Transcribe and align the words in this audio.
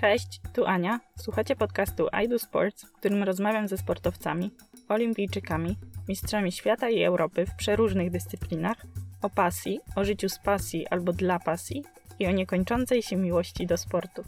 Cześć, 0.00 0.40
tu 0.54 0.66
Ania. 0.66 1.00
Słuchacie 1.16 1.56
podcastu 1.56 2.08
I 2.24 2.28
Do 2.28 2.38
Sports, 2.38 2.84
w 2.84 2.92
którym 2.92 3.22
rozmawiam 3.22 3.68
ze 3.68 3.78
sportowcami, 3.78 4.50
olimpijczykami, 4.88 5.76
mistrzami 6.08 6.52
świata 6.52 6.90
i 6.90 7.02
Europy 7.02 7.46
w 7.46 7.56
przeróżnych 7.56 8.10
dyscyplinach, 8.10 8.86
o 9.22 9.30
pasji, 9.30 9.80
o 9.96 10.04
życiu 10.04 10.28
z 10.28 10.38
pasji 10.38 10.86
albo 10.86 11.12
dla 11.12 11.38
pasji 11.38 11.84
i 12.18 12.26
o 12.26 12.30
niekończącej 12.30 13.02
się 13.02 13.16
miłości 13.16 13.66
do 13.66 13.76
sportu. 13.76 14.24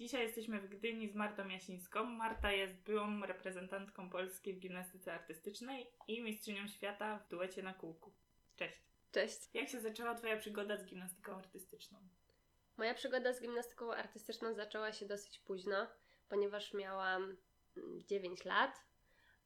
Dzisiaj 0.00 0.22
jesteśmy 0.22 0.60
w 0.60 0.68
Gdyni 0.68 1.08
z 1.08 1.14
Martą 1.14 1.48
Jasińską. 1.48 2.04
Marta 2.04 2.52
jest 2.52 2.74
byłą 2.74 3.20
reprezentantką 3.26 4.10
Polski 4.10 4.52
w 4.52 4.60
gimnastyce 4.60 5.14
artystycznej 5.14 5.86
i 6.08 6.22
mistrzynią 6.22 6.68
świata 6.68 7.18
w 7.18 7.28
duecie 7.28 7.62
na 7.62 7.74
kółku. 7.74 8.12
Cześć. 8.56 8.85
Cześć. 9.16 9.40
Jak 9.54 9.68
się 9.68 9.80
zaczęła 9.80 10.14
Twoja 10.14 10.36
przygoda 10.36 10.76
z 10.76 10.84
gimnastyką 10.84 11.36
artystyczną? 11.36 11.98
Moja 12.76 12.94
przygoda 12.94 13.32
z 13.32 13.40
gimnastyką 13.40 13.92
artystyczną 13.92 14.54
zaczęła 14.54 14.92
się 14.92 15.06
dosyć 15.06 15.38
późno, 15.38 15.86
ponieważ 16.28 16.74
miałam 16.74 17.36
9 18.06 18.44
lat, 18.44 18.80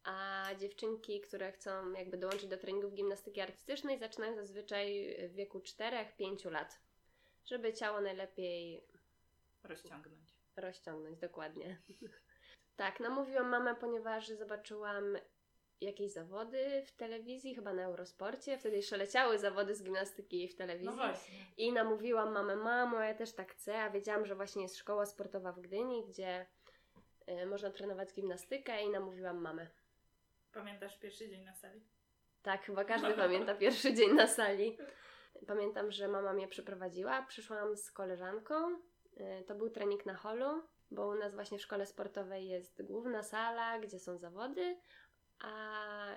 a 0.05 0.47
dziewczynki, 0.59 1.21
które 1.21 1.53
chcą 1.53 1.93
jakby 1.93 2.17
dołączyć 2.17 2.49
do 2.49 2.57
treningów 2.57 2.95
gimnastyki 2.95 3.41
artystycznej, 3.41 3.99
zaczynają 3.99 4.35
zazwyczaj 4.37 5.17
w 5.29 5.35
wieku 5.35 5.59
4-5 5.59 6.51
lat, 6.51 6.81
żeby 7.45 7.73
ciało 7.73 8.01
najlepiej 8.01 8.85
Rozciągnąć. 9.63 10.35
rozciągnąć, 10.57 11.19
dokładnie. 11.19 11.83
tak, 12.77 13.01
namówiłam 13.01 13.49
mamę, 13.49 13.75
ponieważ 13.75 14.29
zobaczyłam 14.29 15.17
jakieś 15.81 16.13
zawody 16.13 16.83
w 16.87 16.93
telewizji, 16.93 17.55
chyba 17.55 17.75
na 17.75 17.83
Eurosporcie. 17.83 18.59
Wtedy 18.59 18.77
jeszcze 18.77 18.97
leciały 18.97 19.39
zawody 19.39 19.75
z 19.75 19.83
gimnastyki 19.83 20.49
w 20.49 20.55
telewizji. 20.55 20.97
No. 20.97 21.13
I 21.57 21.73
namówiłam 21.73 22.33
mamę, 22.33 22.57
mamo, 22.57 23.01
ja 23.01 23.15
też 23.15 23.33
tak 23.33 23.53
chcę, 23.53 23.83
a 23.83 23.91
wiedziałam, 23.91 24.27
że 24.27 24.35
właśnie 24.35 24.63
jest 24.63 24.77
szkoła 24.77 25.07
sportowa 25.07 25.53
w 25.53 25.61
Gdyni, 25.61 26.05
gdzie 26.07 26.47
y, 27.29 27.47
można 27.47 27.71
trenować 27.71 28.15
gimnastykę 28.15 28.85
i 28.85 28.91
namówiłam 28.91 29.41
mamę. 29.41 29.67
Pamiętasz 30.53 30.99
pierwszy 30.99 31.29
dzień 31.29 31.45
na 31.45 31.55
sali? 31.55 31.81
Tak, 32.43 32.65
chyba 32.65 32.85
każdy 32.85 33.13
pamięta 33.13 33.55
pierwszy 33.55 33.95
dzień 33.95 34.15
na 34.15 34.27
sali. 34.27 34.77
Pamiętam, 35.47 35.91
że 35.91 36.09
mama 36.09 36.33
mnie 36.33 36.49
przeprowadziła, 36.49 37.23
przyszłam 37.23 37.77
z 37.77 37.91
koleżanką, 37.91 38.55
y, 39.21 39.45
to 39.47 39.55
był 39.55 39.71
trening 39.71 40.07
na 40.07 40.15
holu, 40.15 40.63
bo 40.91 41.09
u 41.09 41.15
nas 41.15 41.35
właśnie 41.35 41.59
w 41.59 41.63
szkole 41.63 41.87
sportowej 41.87 42.49
jest 42.49 42.83
główna 42.83 43.23
sala, 43.23 43.79
gdzie 43.79 43.99
są 43.99 44.19
zawody, 44.19 44.77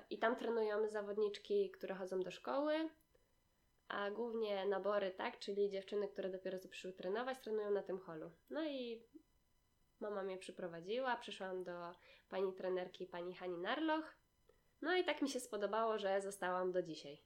i 0.09 0.17
tam 0.17 0.35
trenują 0.35 0.87
zawodniczki, 0.87 1.71
które 1.71 1.95
chodzą 1.95 2.19
do 2.19 2.31
szkoły, 2.31 2.89
a 3.87 4.11
głównie 4.11 4.65
nabory, 4.65 5.11
tak, 5.11 5.39
czyli 5.39 5.69
dziewczyny, 5.69 6.07
które 6.07 6.29
dopiero 6.29 6.59
co 6.59 6.69
przyszły 6.69 6.93
trenować, 6.93 7.39
trenują 7.39 7.71
na 7.71 7.83
tym 7.83 7.99
holu. 7.99 8.31
No 8.49 8.63
i 8.63 9.03
mama 9.99 10.23
mnie 10.23 10.37
przyprowadziła, 10.37 11.17
przyszłam 11.17 11.63
do 11.63 11.91
pani 12.29 12.53
trenerki, 12.53 13.05
pani 13.05 13.35
Hani 13.35 13.57
Narloch, 13.57 14.15
no 14.81 14.95
i 14.95 15.03
tak 15.03 15.21
mi 15.21 15.29
się 15.29 15.39
spodobało, 15.39 15.97
że 15.97 16.21
zostałam 16.21 16.71
do 16.71 16.81
dzisiaj. 16.81 17.21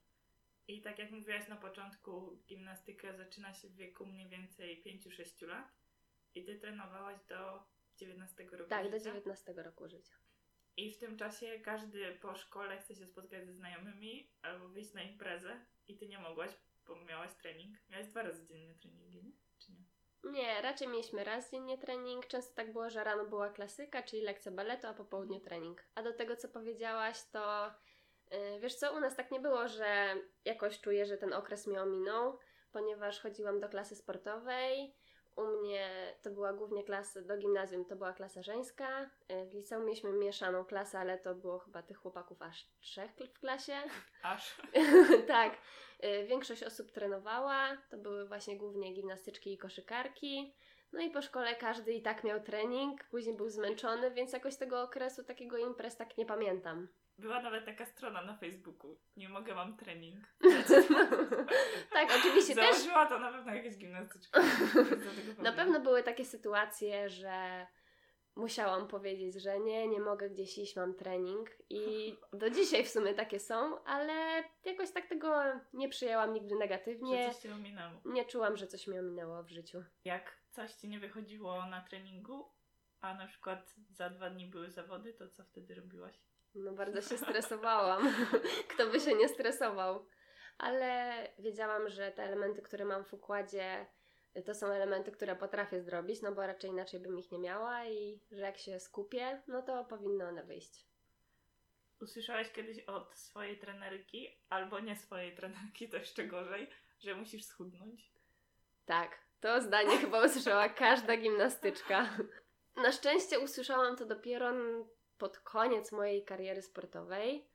I 0.68 0.82
tak 0.82 1.00
jak 1.00 1.12
mówiłaś 1.12 1.48
na 1.48 1.56
początku, 1.56 2.40
gimnastykę 2.48 3.18
zaczyna 3.18 3.54
się 3.54 3.68
w 3.68 3.76
wieku 3.76 4.06
mniej 4.06 4.30
więcej 4.30 4.84
5-6 4.84 5.48
lat. 5.48 5.68
I 6.36 6.46
Ty 6.46 6.60
trenowałaś 6.60 7.18
do 7.30 7.64
19 7.98 8.44
roku 8.44 8.70
Tak, 8.70 8.92
do 8.92 8.98
życia. 9.00 9.10
19 9.10 9.54
roku 9.54 9.88
życia. 9.88 10.16
I 10.78 10.92
w 10.92 10.98
tym 10.98 11.18
czasie 11.18 11.60
każdy 11.60 12.12
po 12.22 12.36
szkole 12.36 12.78
chce 12.78 12.96
się 12.96 13.06
spotkać 13.06 13.46
ze 13.46 13.54
znajomymi 13.54 14.32
albo 14.42 14.68
wyjść 14.68 14.94
na 14.94 15.02
imprezę 15.02 15.66
i 15.88 15.98
Ty 15.98 16.08
nie 16.08 16.20
mogłaś, 16.20 16.52
bo 16.88 16.96
miałaś 16.96 17.34
trening. 17.34 17.78
Miałaś 17.90 18.08
dwa 18.08 18.24
razy 18.24 18.46
dziennie 18.46 18.76
treningi, 18.76 19.24
nie? 19.24 19.32
Czy 19.60 19.72
nie? 19.72 19.84
Nie, 20.32 20.62
raczej 20.62 20.88
mieliśmy 20.88 21.24
raz 21.24 21.52
dziennie 21.52 21.78
trening. 21.78 22.28
Często 22.28 22.56
tak 22.56 22.74
było, 22.74 22.90
że 22.90 23.04
rano 23.04 23.26
była 23.26 23.50
klasyka, 23.50 24.04
czyli 24.04 24.22
lekcja 24.22 24.52
baletu, 24.52 24.88
a 24.88 24.94
po 24.94 25.06
południu 25.06 25.40
trening. 25.40 25.84
A 25.96 26.04
do 26.04 26.14
tego, 26.14 26.36
co 26.36 26.48
powiedziałaś, 26.48 27.18
to 27.32 27.72
yy, 28.32 28.60
wiesz 28.60 28.76
co, 28.76 28.98
u 28.98 29.00
nas 29.00 29.16
tak 29.16 29.32
nie 29.32 29.40
było, 29.40 29.68
że 29.68 30.16
jakoś 30.46 30.82
czuję, 30.82 31.06
że 31.06 31.18
ten 31.18 31.34
okres 31.34 31.68
mi 31.68 31.78
ominął, 31.78 32.40
ponieważ 32.72 33.20
chodziłam 33.20 33.60
do 33.60 33.70
klasy 33.70 33.96
sportowej. 33.96 34.94
U 35.38 35.48
mnie 35.48 36.16
to 36.22 36.32
była 36.32 36.54
głównie 36.54 36.84
klasa, 36.84 37.22
do 37.22 37.38
gimnazjum 37.38 37.86
to 37.86 37.96
była 37.96 38.14
klasa 38.14 38.44
żeńska. 38.44 39.10
Yy, 39.30 39.46
W 39.46 39.54
liceum 39.54 39.86
mieliśmy 39.86 40.14
mieszaną 40.14 40.66
klasę, 40.66 41.00
ale 41.00 41.18
to 41.18 41.36
było 41.36 41.60
chyba 41.60 41.84
tych 41.84 41.98
chłopaków 41.98 42.42
aż 42.42 42.66
trzech 42.80 43.12
w 43.36 43.40
klasie. 43.40 43.74
Aż. 44.24 44.58
tak. 45.28 45.58
Y, 46.04 46.26
Większość 46.28 46.64
osób 46.64 46.92
trenowała. 46.92 47.78
To 47.90 47.98
były 47.98 48.28
właśnie 48.28 48.58
głównie 48.58 48.94
gimnastyczki 48.94 49.54
i 49.54 49.58
koszykarki. 49.58 50.56
No 50.94 51.02
i 51.02 51.10
po 51.10 51.22
szkole 51.22 51.56
każdy 51.56 51.94
i 51.94 52.02
tak 52.02 52.24
miał 52.24 52.40
trening, 52.44 53.04
później 53.04 53.36
był 53.36 53.50
zmęczony, 53.50 54.12
więc 54.12 54.34
jakoś 54.34 54.58
tego 54.58 54.82
okresu 54.82 55.24
takiego 55.24 55.58
imprez 55.58 55.98
tak 55.98 56.18
nie 56.18 56.26
pamiętam. 56.26 56.88
Była 57.18 57.42
nawet 57.42 57.66
taka 57.66 57.86
strona 57.86 58.22
na 58.22 58.38
Facebooku. 58.38 58.98
Nie 59.16 59.30
mogę, 59.30 59.56
mam 59.56 59.78
trening. 59.78 60.26
tak, 61.94 62.10
oczywiście 62.20 62.56
też 62.56 62.76
Założyła 62.76 63.06
to 63.06 63.20
na 63.20 63.32
pewno 63.32 63.54
jakaś 63.56 63.78
gimnastyczka. 63.78 64.42
na 65.40 65.52
pewno 65.52 65.80
były 65.80 66.04
takie 66.04 66.26
sytuacje, 66.26 67.10
że 67.10 67.68
musiałam 68.36 68.88
powiedzieć, 68.88 69.42
że 69.44 69.60
nie, 69.60 69.88
nie 69.88 70.00
mogę 70.00 70.30
gdzieś 70.30 70.58
iść, 70.58 70.76
mam 70.76 70.94
trening 70.94 71.50
i 71.70 72.16
do 72.34 72.50
dzisiaj 72.50 72.84
w 72.84 72.90
sumie 72.90 73.14
takie 73.14 73.40
są, 73.40 73.84
ale 73.84 74.44
jakoś 74.66 74.92
tak 74.92 75.08
tego 75.08 75.44
nie 75.74 75.90
przyjęłam 75.90 76.34
nigdy 76.34 76.50
Że 76.50 76.60
negatywnie. 76.60 77.30
coś 77.34 77.44
się 77.44 77.54
ominęło. 77.54 78.02
Nie 78.06 78.26
czułam, 78.26 78.58
że 78.58 78.68
coś 78.68 78.88
mi 78.88 79.00
ominęło 79.00 79.44
w 79.44 79.50
życiu. 79.50 79.84
Jak 80.06 80.38
coś 80.52 80.74
Ci 80.74 80.90
nie 80.90 81.00
wychodziło 81.00 81.66
na 81.66 81.82
treningu, 81.82 82.52
a 83.02 83.14
na 83.14 83.28
przykład 83.28 83.76
za 83.90 84.10
dwa 84.10 84.30
dni 84.30 84.46
były 84.46 84.72
zawody, 84.72 85.14
to 85.14 85.30
co 85.30 85.44
wtedy 85.44 85.76
robiłaś? 85.76 86.16
No 86.56 86.72
bardzo 86.74 87.02
się 87.02 87.18
stresowałam. 87.18 88.14
Kto 88.74 88.90
by 88.90 89.00
się 89.00 89.16
nie 89.16 89.30
stresował? 89.30 90.08
Ale 90.58 91.14
wiedziałam, 91.40 91.90
że 91.90 92.12
te 92.12 92.24
elementy, 92.24 92.62
które 92.62 92.86
mam 92.86 93.06
w 93.06 93.14
układzie, 93.14 93.86
to 94.46 94.56
są 94.56 94.68
elementy, 94.68 95.12
które 95.12 95.36
potrafię 95.36 95.82
zrobić, 95.82 96.22
no 96.22 96.32
bo 96.32 96.48
raczej 96.48 96.70
inaczej 96.70 97.00
bym 97.00 97.20
ich 97.20 97.32
nie 97.32 97.40
miała 97.40 97.86
i 97.86 98.22
że 98.32 98.42
jak 98.42 98.58
się 98.58 98.80
skupię, 98.80 99.42
no 99.48 99.62
to 99.62 99.86
powinny 99.86 100.28
one 100.28 100.44
wyjść. 100.44 100.88
Usłyszałaś 102.02 102.52
kiedyś 102.52 102.80
od 102.80 103.16
swojej 103.16 103.60
trenerki, 103.60 104.38
albo 104.50 104.80
nie 104.80 104.96
swojej 104.96 105.36
trenerki, 105.36 105.90
to 105.90 105.98
jeszcze 105.98 106.28
gorzej, 106.28 106.70
że 107.00 107.16
musisz 107.16 107.44
schudnąć? 107.44 108.12
Tak, 108.86 109.18
to 109.40 109.62
zdanie 109.62 109.98
chyba 109.98 110.26
usłyszała 110.26 110.70
każda 110.70 111.18
gimnastyczka. 111.18 112.10
Na 112.78 112.92
szczęście 112.92 113.40
usłyszałam 113.40 113.96
to 113.96 114.06
dopiero 114.06 114.52
pod 115.18 115.40
koniec 115.40 115.92
mojej 115.92 116.26
kariery 116.26 116.62
sportowej, 116.62 117.46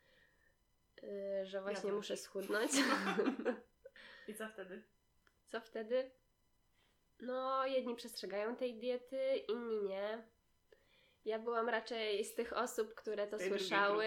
yy, 1.03 1.47
że 1.47 1.63
właśnie 1.63 1.91
też. 1.91 1.93
muszę 1.93 2.17
schudnąć. 2.17 2.71
I 4.29 4.35
co 4.35 4.49
wtedy? 4.49 4.83
Co 5.49 5.61
wtedy? 5.61 6.11
No, 7.21 7.67
jedni 7.67 7.95
przestrzegają 7.95 8.57
tej 8.57 8.79
diety, 8.79 9.37
inni 9.37 9.83
nie. 9.83 10.23
Ja 11.25 11.39
byłam 11.39 11.69
raczej 11.69 12.25
z 12.25 12.35
tych 12.35 12.53
osób, 12.53 12.95
które 12.95 13.27
to 13.27 13.39
Tej 13.39 13.49
słyszały, 13.49 14.07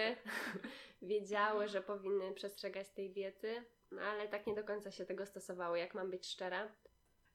wiedziały, 1.02 1.68
że 1.68 1.82
powinny 1.82 2.34
przestrzegać 2.34 2.90
tej 2.90 3.10
diety, 3.10 3.66
no 3.92 4.02
ale 4.02 4.28
tak 4.28 4.48
nie 4.48 4.56
do 4.56 4.64
końca 4.64 4.92
się 4.92 5.06
tego 5.06 5.26
stosowały, 5.26 5.80
jak 5.80 5.94
mam 5.94 6.12
być 6.12 6.28
szczera. 6.28 6.72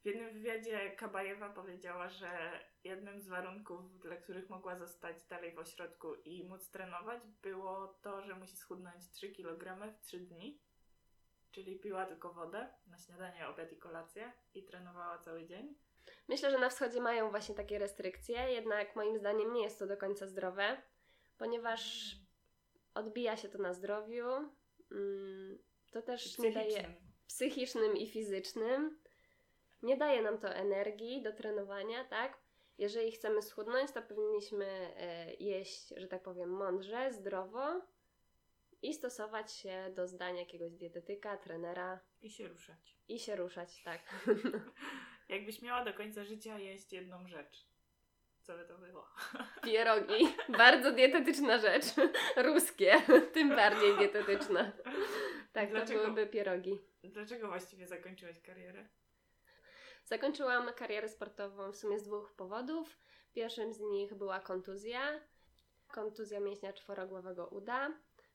W 0.03 0.07
jednym 0.07 0.33
wywiadzie 0.33 0.91
Kabajewa 0.91 1.51
powiedziała, 1.51 2.09
że 2.09 2.61
jednym 2.85 3.21
z 3.21 3.29
warunków, 3.29 4.01
dla 4.01 4.17
których 4.17 4.51
mogła 4.51 4.77
zostać 4.77 5.25
dalej 5.25 5.53
w 5.55 5.59
ośrodku 5.59 6.15
i 6.15 6.45
móc 6.45 6.71
trenować, 6.71 7.23
było 7.43 7.99
to, 8.03 8.23
że 8.23 8.35
musi 8.35 8.57
schudnąć 8.57 9.11
3 9.11 9.33
kg 9.33 9.93
w 9.93 10.01
3 10.07 10.21
dni. 10.21 10.59
Czyli 11.53 11.79
piła 11.79 12.07
tylko 12.07 12.33
wodę 12.33 12.69
na 12.87 12.99
śniadanie, 12.99 13.49
obiad 13.49 13.73
i 13.73 13.77
kolację 13.77 14.33
i 14.55 14.63
trenowała 14.65 15.19
cały 15.19 15.45
dzień. 15.47 15.75
Myślę, 16.29 16.51
że 16.51 16.59
na 16.59 16.69
wschodzie 16.69 17.01
mają 17.01 17.31
właśnie 17.31 17.55
takie 17.55 17.79
restrykcje, 17.79 18.53
jednak 18.53 18.97
moim 18.97 19.19
zdaniem 19.19 19.53
nie 19.53 19.63
jest 19.63 19.79
to 19.79 19.87
do 19.87 19.97
końca 19.97 20.27
zdrowe, 20.27 20.83
ponieważ 21.39 22.11
odbija 22.95 23.37
się 23.37 23.49
to 23.49 23.59
na 23.59 23.75
zdrowiu. 23.75 24.27
mm, 24.93 25.59
To 25.93 26.03
też 26.03 26.39
nie 26.39 26.53
daje 26.53 26.67
Psychicznym. 26.71 26.97
psychicznym 27.27 27.97
i 27.97 28.07
fizycznym. 28.11 28.99
Nie 29.83 29.97
daje 29.97 30.23
nam 30.23 30.39
to 30.39 30.49
energii 30.49 31.23
do 31.23 31.33
trenowania, 31.33 32.05
tak? 32.05 32.39
Jeżeli 32.81 33.13
chcemy 33.13 33.43
schudnąć, 33.43 33.93
to 33.93 34.03
powinniśmy 34.03 34.67
e, 34.97 35.35
jeść, 35.35 35.89
że 35.97 36.09
tak 36.09 36.23
powiem, 36.23 36.51
mądrze, 36.51 37.13
zdrowo 37.13 37.83
i 38.83 38.95
stosować 38.95 39.53
się 39.53 39.93
do 39.97 40.07
zdań 40.09 40.37
jakiegoś 40.39 40.73
dietetyka, 40.73 41.37
trenera 41.37 42.01
I 42.23 42.31
się 42.31 42.49
ruszać. 42.49 42.97
i 43.09 43.19
się 43.19 43.37
ruszać, 43.37 43.83
tak. 43.83 44.01
Jakbyś 45.29 45.63
miała 45.63 45.85
do 45.85 45.95
końca 45.95 46.25
życia 46.25 46.59
jeść 46.59 46.93
jedną 46.93 47.29
rzecz, 47.29 47.67
co 48.43 48.57
by 48.57 48.65
to 48.65 48.79
było? 48.79 49.07
Pierogi. 49.65 50.29
Bardzo 50.49 50.93
dietetyczna 50.93 51.59
rzecz. 51.59 51.85
Ruskie. 52.37 53.03
Tym 53.33 53.49
bardziej 53.49 53.99
dietetyczna. 53.99 54.73
Tak, 55.53 55.69
to 55.69 55.71
Dlaczego? 55.75 56.01
byłyby 56.01 56.27
pierogi. 56.27 56.79
Dlaczego 57.05 57.49
właściwie 57.49 57.87
zakończyłeś 57.87 58.41
karierę? 58.41 58.89
Zakończyłam 60.11 60.73
karierę 60.73 61.09
sportową 61.09 61.73
w 61.73 61.77
sumie 61.77 61.99
z 61.99 62.03
dwóch 62.03 62.33
powodów. 62.33 62.99
Pierwszym 63.33 63.73
z 63.73 63.81
nich 63.81 64.15
była 64.15 64.41
kontuzja. 64.41 65.21
Kontuzja 65.89 66.41
mięśnia 66.41 66.73
czworogłowego 66.73 67.47
uda. 67.47 67.91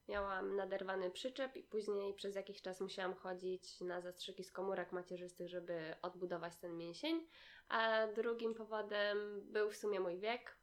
Miałam 0.08 0.56
naderwany 0.56 1.12
przyczep 1.12 1.56
i 1.56 1.64
później 1.64 2.14
przez 2.14 2.36
jakiś 2.36 2.62
czas 2.62 2.82
musiałam 2.82 3.16
chodzić 3.16 3.82
na 3.82 4.02
zastrzyki 4.02 4.44
z 4.44 4.52
komórek 4.52 4.92
macierzystych, 4.92 5.50
żeby 5.50 5.96
odbudować 6.02 6.56
ten 6.56 6.78
mięsień. 6.78 7.28
A 7.70 8.08
drugim 8.08 8.54
powodem 8.54 9.42
był 9.52 9.72
w 9.72 9.78
sumie 9.78 10.00
mój 10.00 10.20
wiek. 10.20 10.58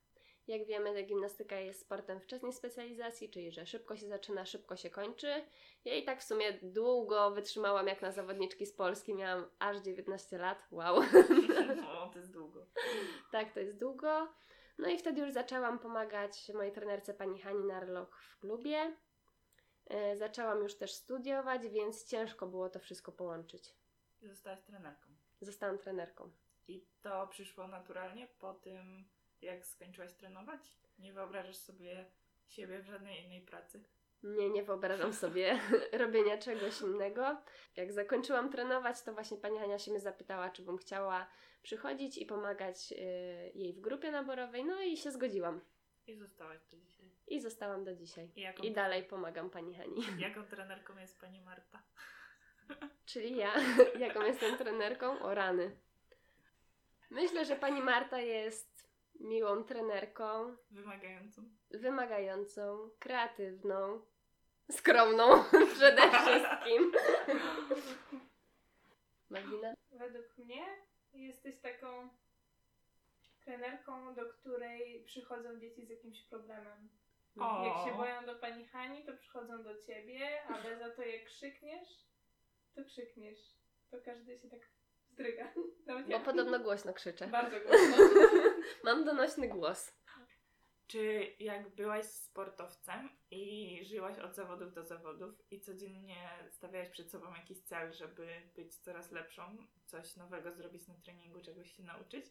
Jak 0.49 0.67
wiemy, 0.67 1.03
gimnastyka 1.03 1.57
jest 1.57 1.81
sportem 1.81 2.21
wczesnej 2.21 2.53
specjalizacji, 2.53 3.31
czyli 3.31 3.53
że 3.53 3.67
szybko 3.67 3.97
się 3.97 4.09
zaczyna, 4.09 4.47
szybko 4.47 4.77
się 4.77 4.91
kończy. 4.91 5.45
Ja 5.85 5.95
i 5.95 6.05
tak 6.05 6.21
w 6.21 6.25
sumie 6.25 6.53
długo 6.63 7.31
wytrzymałam 7.31 7.87
jak 7.87 8.03
na 8.03 8.13
zawodniczki 8.13 8.67
z 8.67 8.73
Polski, 8.73 9.15
miałam 9.15 9.51
aż 9.59 9.77
19 9.77 10.39
lat. 10.39 10.67
Wow. 10.71 10.97
O, 12.03 12.09
to 12.13 12.19
jest 12.19 12.33
długo. 12.33 12.67
tak, 13.33 13.53
to 13.53 13.61
jest 13.61 13.79
długo. 13.79 14.29
No 14.79 14.89
i 14.89 14.99
wtedy 14.99 15.21
już 15.21 15.33
zaczęłam 15.33 15.79
pomagać 15.79 16.51
mojej 16.55 16.73
trenerce 16.73 17.15
pani 17.15 17.41
Hani 17.41 17.65
Narloch 17.65 18.23
w 18.23 18.39
klubie. 18.39 18.97
E, 19.87 20.17
Zaczęłam 20.17 20.63
już 20.63 20.75
też 20.75 20.93
studiować, 20.95 21.69
więc 21.69 22.05
ciężko 22.07 22.47
było 22.47 22.71
to 22.71 22.79
wszystko 22.79 23.13
połączyć. 23.13 23.75
Zostałaś 24.23 24.63
trenerką. 24.63 25.09
Zostałam 25.41 25.79
trenerką. 25.79 26.31
I 26.69 26.87
to 27.03 27.27
przyszło 27.27 27.69
naturalnie 27.69 28.29
po 28.39 28.55
tym, 28.55 29.09
jak 29.43 29.67
skończyłaś 29.67 30.13
trenować? 30.13 30.61
Nie 30.99 31.13
wyobrażasz 31.13 31.57
sobie 31.57 32.07
siebie 32.47 32.83
w 32.83 32.87
żadnej 32.87 33.25
innej 33.25 33.41
pracy? 33.41 33.85
Nie, 34.23 34.51
nie 34.51 34.63
wyobrażam 34.63 35.13
sobie 35.13 35.59
robienia 35.93 36.39
czegoś 36.39 36.81
innego. 36.81 37.43
Jak 37.77 37.93
zakończyłam 37.93 38.51
trenować, 38.51 39.03
to 39.03 39.13
właśnie 39.15 39.37
pani 39.37 39.59
Hania 39.59 39.79
się 39.79 39.91
mnie 39.91 40.01
zapytała, 40.01 40.51
czy 40.51 40.63
bym 40.63 40.79
chciała 40.79 41.27
przychodzić 41.63 42.19
i 42.19 42.27
pomagać 42.27 42.93
y, 42.93 42.97
jej 43.55 43.73
w 43.73 43.81
grupie 43.81 44.11
naborowej, 44.11 44.65
no 44.65 44.83
i 44.83 44.97
się 44.97 45.11
zgodziłam. 45.11 45.61
I 46.07 46.17
zostałaś 46.17 46.61
do 46.65 46.77
dzisiaj. 46.77 47.11
I 47.27 47.41
zostałam 47.41 47.85
do 47.85 47.95
dzisiaj. 47.95 48.31
I 48.37 48.41
jaką, 48.41 48.63
I 48.63 48.73
dalej 48.73 49.05
pomagam 49.05 49.51
pani 49.51 49.75
Hani. 49.75 50.03
jaką 50.29 50.47
trenerką 50.47 50.99
jest 50.99 51.21
pani 51.21 51.41
Marta? 51.41 51.83
Czyli 53.05 53.37
ja, 53.37 53.53
jaką 53.99 54.23
jestem 54.23 54.59
trenerką, 54.59 55.23
o 55.23 55.35
rany. 55.35 55.77
Myślę, 57.11 57.45
że 57.45 57.57
pani 57.57 57.83
Marta 57.83 58.21
jest 58.21 58.92
miłą 59.23 59.65
trenerką, 59.65 60.57
Wymagającą. 60.71 61.43
wymagającą, 61.71 62.91
kreatywną, 62.99 64.01
skromną 64.71 65.45
przede 65.75 66.03
wszystkim. 66.03 66.93
Malwina? 69.31 69.75
Według 69.93 70.39
mnie 70.39 70.67
jesteś 71.13 71.61
taką 71.61 72.09
trenerką, 73.45 74.15
do 74.15 74.27
której 74.27 75.05
przychodzą 75.05 75.59
dzieci 75.61 75.87
z 75.87 75.91
jakimś 75.91 76.23
problemem. 76.23 76.89
O. 77.41 77.65
Jak 77.67 77.89
się 77.89 77.97
boją 77.97 78.27
do 78.27 78.35
pani 78.35 78.67
Hani, 78.67 79.05
to 79.05 79.13
przychodzą 79.17 79.63
do 79.63 79.83
ciebie, 79.83 80.43
ale 80.49 80.79
za 80.79 80.91
to 80.91 81.03
jak 81.03 81.25
krzykniesz, 81.25 81.89
to 82.75 82.85
krzykniesz. 82.85 83.39
To 83.91 83.97
każdy 84.05 84.39
się 84.39 84.51
tak 84.51 84.61
zdryga. 85.11 85.45
Nawet 85.87 86.07
Bo 86.07 86.13
ja. 86.13 86.21
podobno 86.21 86.59
głośno 86.61 86.93
krzyczę. 86.93 87.27
Bardzo 87.27 87.57
głośno. 87.61 87.97
Mam 88.85 89.05
donośny 89.05 89.49
głos. 89.49 89.93
Czy 90.87 91.35
jak 91.39 91.75
byłaś 91.75 92.07
sportowcem 92.07 93.09
i 93.31 93.85
żyłaś 93.85 94.19
od 94.19 94.35
zawodów 94.35 94.75
do 94.75 94.85
zawodów 94.85 95.53
i 95.53 95.61
codziennie 95.61 96.29
stawiałaś 96.51 96.89
przed 96.89 97.11
sobą 97.11 97.35
jakiś 97.35 97.61
cel, 97.61 97.93
żeby 97.93 98.29
być 98.57 98.77
coraz 98.77 99.13
lepszą, 99.13 99.57
coś 99.87 100.17
nowego 100.17 100.53
zrobić 100.53 100.89
na 100.89 100.95
treningu, 100.95 101.41
czegoś 101.41 101.73
się 101.77 101.83
nauczyć, 101.83 102.27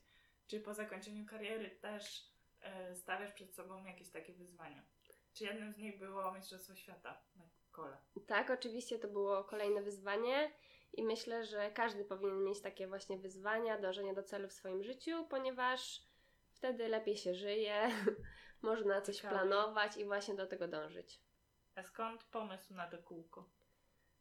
czy 0.48 0.60
po 0.60 0.74
zakończeniu 0.74 1.26
kariery 1.26 1.70
też 1.70 2.32
e, 2.62 2.96
stawiasz 2.96 3.34
przed 3.34 3.56
sobą 3.56 3.86
jakieś 3.86 4.10
takie 4.10 4.34
wyzwania? 4.34 4.86
Czy 5.34 5.44
jednym 5.44 5.74
z 5.74 5.78
nich 5.78 6.00
było 6.00 6.32
Mistrzostwo 6.32 6.76
Świata 6.76 7.22
na 7.36 7.44
kole? 7.72 7.98
Tak, 8.28 8.50
oczywiście 8.50 9.00
to 9.00 9.08
było 9.08 9.44
kolejne 9.44 9.82
wyzwanie 9.82 10.52
i 10.94 11.04
myślę, 11.04 11.46
że 11.46 11.72
każdy 11.72 12.06
powinien 12.06 12.44
mieć 12.44 12.62
takie 12.62 12.88
właśnie 12.88 13.18
wyzwania, 13.18 13.78
dążenie 13.78 14.14
do 14.14 14.24
celu 14.24 14.48
w 14.48 14.54
swoim 14.54 14.84
życiu, 14.84 15.26
ponieważ 15.30 16.11
wtedy 16.62 16.88
lepiej 16.88 17.18
się 17.18 17.34
żyje, 17.34 17.90
można 18.62 19.02
coś 19.02 19.16
Ciekawe. 19.16 19.36
planować 19.36 19.98
i 19.98 20.06
właśnie 20.06 20.36
do 20.36 20.48
tego 20.48 20.68
dążyć. 20.68 21.20
A 21.76 21.84
skąd 21.84 22.24
pomysł 22.24 22.74
na 22.74 22.88
to 22.88 22.98
kółko? 22.98 23.50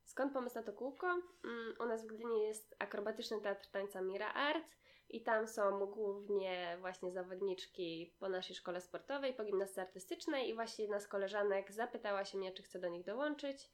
Skąd 0.04 0.32
pomysł 0.32 0.56
na 0.56 0.62
to 0.62 0.72
kółko? 0.72 1.06
Mm, 1.44 1.74
U 1.80 1.84
nas 1.84 2.04
w 2.04 2.06
Gdyni 2.06 2.42
jest 2.42 2.76
akrobatyczny 2.78 3.40
teatr 3.40 3.68
tańca 3.70 4.02
Mira 4.02 4.32
Art 4.32 4.66
i 5.08 5.22
tam 5.22 5.48
są 5.48 5.86
głównie 5.86 6.76
właśnie 6.80 7.12
zawodniczki 7.12 8.14
po 8.18 8.28
naszej 8.28 8.56
szkole 8.56 8.80
sportowej, 8.80 9.34
po 9.34 9.44
gimnastyce 9.44 9.82
artystycznej 9.82 10.48
i 10.48 10.54
właśnie 10.54 10.84
jedna 10.84 11.00
z 11.00 11.08
koleżanek 11.08 11.72
zapytała 11.72 12.24
się 12.24 12.38
mnie, 12.38 12.52
czy 12.52 12.62
chcę 12.62 12.78
do 12.78 12.88
nich 12.88 13.04
dołączyć. 13.04 13.70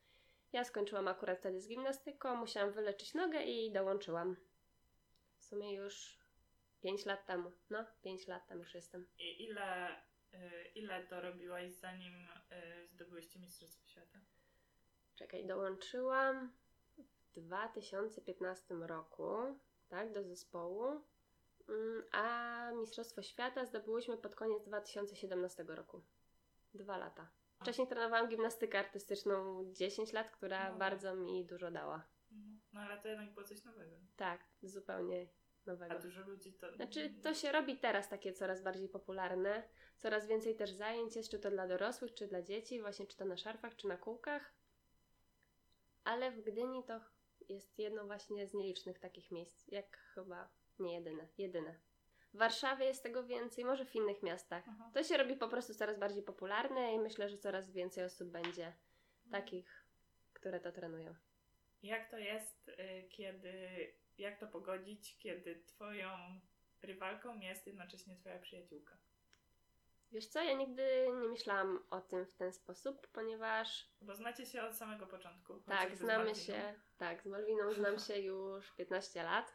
Ja 0.53 0.65
skończyłam 0.65 1.09
akurat 1.09 1.39
wtedy 1.39 1.61
z 1.61 1.69
gimnastyką, 1.69 2.37
musiałam 2.37 2.73
wyleczyć 2.73 3.15
nogę 3.15 3.43
i 3.43 3.73
dołączyłam. 3.73 4.37
W 5.39 5.45
sumie 5.45 5.75
już 5.75 6.25
5 6.87 7.06
lat 7.06 7.27
temu. 7.27 7.53
No, 7.71 7.85
5 8.03 8.29
lat 8.29 8.47
tam 8.49 8.59
już 8.59 8.75
jestem. 8.75 9.06
I 9.19 9.43
ile, 9.44 9.97
y, 10.35 10.69
ile 10.75 11.06
to 11.06 11.21
robiłaś 11.21 11.73
zanim 11.73 12.15
y, 12.15 12.88
zdobyłyście 12.88 13.38
Mistrzostwo 13.41 13.87
Świata? 13.87 14.19
Czekaj, 15.17 15.47
dołączyłam 15.47 16.53
w 17.35 17.41
2015 17.41 18.75
roku, 18.75 19.33
tak, 19.88 20.12
do 20.12 20.23
zespołu, 20.23 21.00
Mm, 21.69 22.03
a 22.12 22.71
Mistrzostwo 22.73 23.23
Świata 23.23 23.67
zdobyłyśmy 23.67 24.17
pod 24.17 24.35
koniec 24.35 24.65
2017 24.65 25.65
roku. 25.69 26.03
Dwa 26.75 26.97
lata. 26.99 27.29
Wcześniej 27.61 27.88
trenowałam 27.88 28.29
gimnastykę 28.29 28.79
artystyczną 28.79 29.65
10 29.73 30.12
lat, 30.12 30.31
która 30.31 30.71
No. 30.73 30.79
bardzo 30.79 31.15
mi 31.15 31.44
dużo 31.47 31.71
dała. 31.71 32.09
No, 32.31 32.38
no 32.73 32.81
ale 32.81 33.03
to 33.03 33.09
jednak 33.09 33.35
było 33.35 33.47
coś 33.47 33.65
nowego. 33.65 33.97
Tak, 34.17 34.41
zupełnie 34.62 35.27
A 35.69 35.73
nowego. 35.73 35.99
dużo 35.99 36.23
ludzi 36.23 36.53
to... 36.53 36.75
Znaczy, 36.75 37.15
to 37.23 37.35
się 37.35 37.53
robi 37.53 37.77
teraz 37.77 38.09
takie 38.09 38.33
coraz 38.33 38.63
bardziej 38.63 38.89
popularne. 38.89 39.63
Coraz 39.97 40.27
więcej 40.27 40.57
też 40.57 40.71
zajęć 40.73 41.17
jest, 41.17 41.31
czy 41.31 41.39
to 41.39 41.51
dla 41.51 41.69
dorosłych, 41.69 42.15
czy 42.15 42.27
dla 42.27 42.43
dzieci, 42.43 42.81
właśnie 42.81 43.07
czy 43.07 43.17
to 43.17 43.25
na 43.25 43.37
szarfach, 43.37 43.77
czy 43.77 43.89
na 43.89 43.97
kółkach. 43.97 44.53
Ale 46.05 46.31
w 46.31 46.40
Gdyni 46.43 46.85
to 46.85 47.00
jest 47.49 47.79
jedno 47.79 48.05
właśnie 48.05 48.47
z 48.47 48.55
nielicznych 48.55 48.99
takich 48.99 49.31
miejsc, 49.31 49.69
jak 49.69 49.97
chyba 49.97 50.49
nie 50.79 50.95
jedyne, 50.95 51.29
jedyne. 51.38 51.75
W 52.35 52.38
Warszawie 52.38 52.87
jest 52.87 53.02
tego 53.02 53.25
więcej, 53.25 53.64
może 53.64 53.85
w 53.85 53.95
innych 53.95 54.23
miastach. 54.23 54.64
Aha. 54.69 54.90
To 54.95 55.02
się 55.02 55.17
robi 55.17 55.37
po 55.37 55.49
prostu 55.49 55.75
coraz 55.75 55.99
bardziej 55.99 56.23
popularne 56.23 56.95
i 56.95 56.99
myślę, 56.99 57.29
że 57.29 57.38
coraz 57.38 57.71
więcej 57.71 58.05
osób 58.05 58.29
będzie 58.29 58.73
takich, 59.31 59.85
które 60.33 60.61
to 60.61 60.73
trenują. 60.73 61.14
Jak 61.83 62.11
to 62.11 62.19
jest, 62.19 62.69
y, 62.69 63.09
kiedy... 63.09 63.69
Jak 64.18 64.38
to 64.38 64.46
pogodzić, 64.46 65.18
kiedy 65.18 65.62
twoją 65.66 66.11
rywalką 66.82 67.40
jest 67.40 67.66
jednocześnie 67.66 68.16
twoja 68.16 68.38
przyjaciółka? 68.38 68.96
Wiesz 70.12 70.26
co, 70.26 70.42
ja 70.42 70.52
nigdy 70.52 71.06
nie 71.23 71.28
myślałam 71.28 71.78
o 71.90 72.00
tym 72.00 72.26
w 72.26 72.35
ten 72.35 72.52
sposób, 72.52 73.06
ponieważ 73.06 73.90
Bo 74.00 74.14
znacie 74.14 74.46
się 74.46 74.62
od 74.62 74.76
samego 74.76 75.06
początku. 75.06 75.61
Tak, 75.61 75.96
znamy 75.96 76.35
się. 76.35 76.75
Tak, 76.99 77.23
z 77.23 77.26
Malwiną 77.26 77.73
znam 77.73 77.99
się 77.99 78.18
już 78.18 78.73
15 78.73 79.23
lat. 79.23 79.54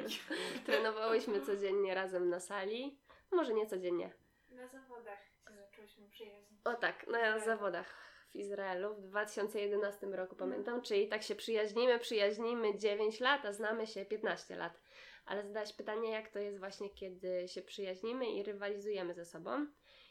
Trenowałyśmy 0.66 1.40
codziennie 1.40 1.94
razem 1.94 2.28
na 2.28 2.40
sali. 2.40 2.98
Może 3.32 3.54
nie 3.54 3.66
codziennie. 3.66 4.12
Na 4.48 4.68
zawodach 4.68 5.18
się 5.24 5.54
zaczęłyśmy 5.56 6.08
przyjaźnić. 6.08 6.60
O 6.64 6.74
tak, 6.74 7.06
na 7.06 7.38
zawodach 7.38 8.13
w 8.34 8.36
Izraelu 8.36 8.94
w 8.94 9.00
2011 9.00 10.06
roku 10.06 10.36
pamiętam, 10.36 10.82
czyli 10.82 11.08
tak 11.08 11.22
się 11.22 11.34
przyjaźnimy, 11.34 11.98
przyjaźnimy 11.98 12.78
9 12.78 13.20
lat, 13.20 13.44
a 13.44 13.52
znamy 13.52 13.86
się 13.86 14.04
15 14.04 14.56
lat. 14.56 14.80
Ale 15.26 15.42
zadałaś 15.42 15.72
pytanie, 15.72 16.10
jak 16.10 16.28
to 16.28 16.38
jest 16.38 16.58
właśnie, 16.58 16.90
kiedy 16.90 17.48
się 17.48 17.62
przyjaźnimy 17.62 18.26
i 18.30 18.42
rywalizujemy 18.42 19.14
ze 19.14 19.24
sobą. 19.24 19.66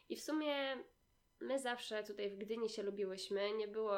I 0.09 0.15
w 0.15 0.21
sumie 0.21 0.55
my 1.39 1.59
zawsze 1.59 2.03
tutaj 2.03 2.29
w 2.29 2.37
Gdyni 2.37 2.69
się 2.69 2.83
lubiłyśmy, 2.83 3.53
nie 3.53 3.67
było 3.67 3.97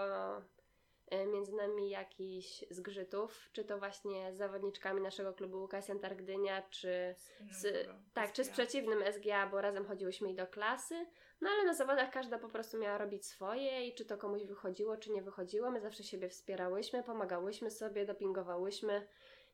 e, 1.11 1.25
między 1.27 1.55
nami 1.55 1.89
jakichś 1.89 2.63
zgrzytów, 2.69 3.49
czy 3.53 3.65
to 3.65 3.77
właśnie 3.79 4.33
z 4.33 4.37
zawodniczkami 4.37 5.01
naszego 5.01 5.33
klubu 5.33 5.57
Łukasz 5.61 5.85
Gdynia, 6.17 6.61
czy 6.69 7.15
Z 7.51 7.57
z- 7.57 7.87
tak, 8.13 8.33
czy 8.33 8.43
z 8.43 8.49
przeciwnym 8.49 9.03
SGA, 9.11 9.47
bo 9.47 9.61
razem 9.61 9.85
chodziłyśmy 9.85 10.31
i 10.31 10.35
do 10.35 10.47
klasy. 10.47 11.05
No 11.45 11.51
ale 11.51 11.63
na 11.63 11.73
zawodach 11.73 12.11
każda 12.11 12.39
po 12.39 12.49
prostu 12.49 12.77
miała 12.77 12.97
robić 12.97 13.25
swoje 13.25 13.87
i 13.87 13.95
czy 13.95 14.05
to 14.05 14.17
komuś 14.17 14.43
wychodziło, 14.43 14.97
czy 14.97 15.11
nie 15.11 15.21
wychodziło. 15.21 15.71
My 15.71 15.81
zawsze 15.81 16.03
siebie 16.03 16.29
wspierałyśmy, 16.29 17.03
pomagałyśmy 17.03 17.71
sobie, 17.71 18.05
dopingowałyśmy. 18.05 19.07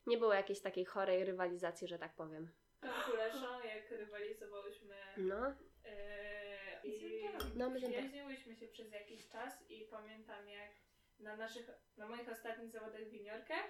Nie 0.06 0.18
było 0.18 0.34
jakiejś 0.34 0.60
takiej 0.60 0.84
chorej 0.84 1.24
rywalizacji, 1.24 1.88
że 1.88 1.98
tak 1.98 2.14
powiem. 2.14 2.52
Kuleszą, 2.80 3.60
jak 3.64 3.90
rywalizowałyśmy 3.90 4.94
No, 5.16 5.54
Eee, 5.84 6.90
I 6.90 7.24
No, 7.54 7.70
my 7.70 7.80
przyjaźniłyśmy 7.80 8.56
się 8.56 8.68
przez 8.68 8.92
jakiś 8.92 9.28
czas 9.28 9.70
i 9.70 9.86
pamiętam 9.90 10.48
jak 10.48 10.70
na 11.18 11.36
naszych, 11.36 11.70
na 11.96 12.08
moich 12.08 12.28
ostatnich 12.28 12.70
zawodach 12.70 13.04
w 13.04 13.12
juniorkach 13.12 13.64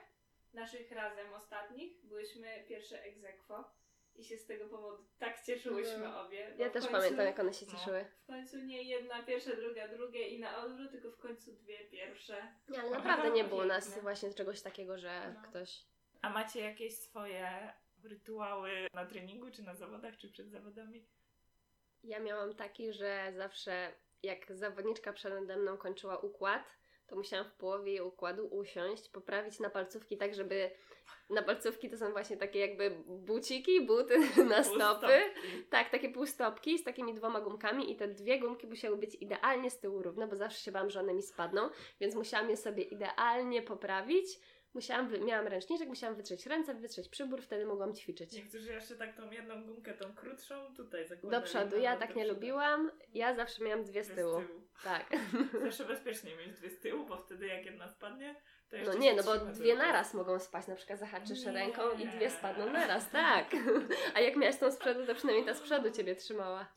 naszych 0.52 0.92
razem 0.92 1.34
ostatnich 1.34 2.06
byłyśmy 2.06 2.64
pierwsze 2.68 3.02
ex 3.02 3.24
aequo 3.24 3.64
i 4.16 4.24
się 4.24 4.36
z 4.38 4.46
tego 4.46 4.66
powodu 4.68 5.04
tak 5.18 5.42
cieszyłyśmy 5.44 5.98
No. 5.98 6.20
obie. 6.26 6.54
Ja 6.58 6.70
też 6.70 6.84
końcu- 6.84 6.98
pamiętam, 6.98 7.26
jak 7.26 7.40
one 7.40 7.54
się 7.54 7.66
no. 7.66 7.72
cieszyły. 7.72 8.04
W 8.22 8.26
końcu 8.26 8.56
nie 8.58 8.82
jedna 8.82 9.22
pierwsza, 9.22 9.56
druga 9.56 9.88
drugie 9.88 10.28
i 10.28 10.40
na 10.40 10.64
odwrót, 10.64 10.90
tylko 10.90 11.10
w 11.10 11.18
końcu 11.18 11.52
dwie 11.52 11.78
pierwsze. 11.84 12.54
Nie, 12.68 12.80
ale 12.80 12.90
naprawdę 12.90 13.30
nie 13.30 13.44
było 13.44 13.64
nas 13.64 13.98
właśnie 14.02 14.34
czegoś 14.34 14.62
takiego, 14.62 14.98
że 14.98 15.34
No. 15.34 15.48
ktoś... 15.48 15.84
A 16.22 16.30
macie 16.30 16.60
jakieś 16.60 16.98
swoje 16.98 17.72
rytuały 18.04 18.70
na 18.94 19.06
treningu, 19.06 19.50
czy 19.50 19.62
na 19.62 19.74
zawodach, 19.74 20.16
czy 20.16 20.28
przed 20.32 20.50
zawodami? 20.50 21.06
Ja 22.04 22.20
miałam 22.20 22.54
taki, 22.54 22.92
że 22.92 23.32
zawsze 23.36 23.92
jak 24.22 24.52
zawodniczka 24.56 25.12
przede 25.12 25.56
mną 25.56 25.76
kończyła 25.76 26.18
układ, 26.18 26.64
to 27.06 27.16
musiałam 27.16 27.46
w 27.46 27.52
połowie 27.52 27.92
jej 27.92 28.00
układu 28.00 28.46
usiąść, 28.46 29.08
poprawić 29.08 29.60
na 29.60 29.70
palcówki 29.70 30.16
tak, 30.16 30.34
żeby 30.34 30.70
na 31.30 31.42
palcówki 31.42 31.90
to 31.90 31.96
są 31.96 32.12
właśnie 32.12 32.36
takie 32.36 32.58
jakby 32.58 32.90
buciki, 33.06 33.86
buty 33.86 34.18
na 34.48 34.64
stopy. 34.64 35.20
Tak, 35.70 35.90
takie 35.90 36.08
półstopki 36.08 36.78
z 36.78 36.84
takimi 36.84 37.14
dwoma 37.14 37.40
gumkami 37.40 37.92
i 37.92 37.96
te 37.96 38.08
dwie 38.08 38.38
gumki 38.40 38.66
musiały 38.66 38.96
być 38.96 39.14
idealnie 39.14 39.70
z 39.70 39.80
tyłu 39.80 40.02
równe, 40.02 40.26
bo 40.26 40.36
zawsze 40.36 40.60
się 40.60 40.72
bałam, 40.72 40.90
że 40.90 41.00
one 41.00 41.14
mi 41.14 41.22
spadną, 41.22 41.68
więc 42.00 42.14
musiałam 42.14 42.50
je 42.50 42.56
sobie 42.56 42.82
idealnie 42.82 43.62
poprawić. 43.62 44.26
Musiałam, 44.74 45.08
wy- 45.08 45.20
miałam 45.20 45.46
ręczniczek, 45.46 45.88
musiałam 45.88 46.16
wytrzeć 46.16 46.46
ręce, 46.46 46.74
wytrzeć 46.74 47.08
przybór, 47.08 47.42
wtedy 47.42 47.66
mogłam 47.66 47.94
ćwiczyć. 47.94 48.32
Niektórzy 48.32 48.72
jeszcze 48.72 48.96
tak 48.96 49.16
tą 49.16 49.30
jedną 49.30 49.64
gumkę, 49.64 49.94
tą 49.94 50.14
krótszą, 50.14 50.74
tutaj 50.74 51.06
zakładają. 51.06 51.40
Do 51.42 51.46
przodu, 51.46 51.78
ja 51.78 51.96
tak 51.96 52.16
nie 52.16 52.26
lubiłam, 52.26 52.90
ja 53.14 53.34
zawsze 53.34 53.64
miałam 53.64 53.84
dwie 53.84 54.04
z 54.04 54.08
tyłu. 54.14 54.42
Tak. 54.84 55.06
Zawsze 55.64 55.84
bezpiecznie 55.94 56.36
mieć 56.36 56.52
dwie 56.56 56.70
z 56.70 56.80
tyłu, 56.80 57.06
bo 57.06 57.16
wtedy 57.16 57.46
jak 57.46 57.64
jedna 57.64 57.88
spadnie, 57.88 58.36
to 58.70 58.76
jeszcze 58.76 58.92
No 58.92 58.98
nie, 58.98 59.14
no 59.14 59.22
bo 59.22 59.38
dwie 59.38 59.76
naraz 59.76 60.14
mogą 60.14 60.38
spać, 60.38 60.66
na 60.66 60.74
przykład 60.74 60.98
zahaczysz 60.98 61.44
Nie. 61.44 61.52
ręką 61.52 61.82
i 61.98 62.06
dwie 62.08 62.30
spadną 62.30 62.72
naraz, 62.72 63.10
tak. 63.10 63.46
A 64.14 64.20
jak 64.20 64.36
miałaś 64.36 64.56
tą 64.58 64.70
z 64.70 64.76
przodu, 64.76 65.06
to 65.06 65.14
przynajmniej 65.14 65.46
ta 65.46 65.54
z 65.54 65.60
przodu 65.60 65.90
ciebie 65.90 66.14
trzymała. 66.16 66.72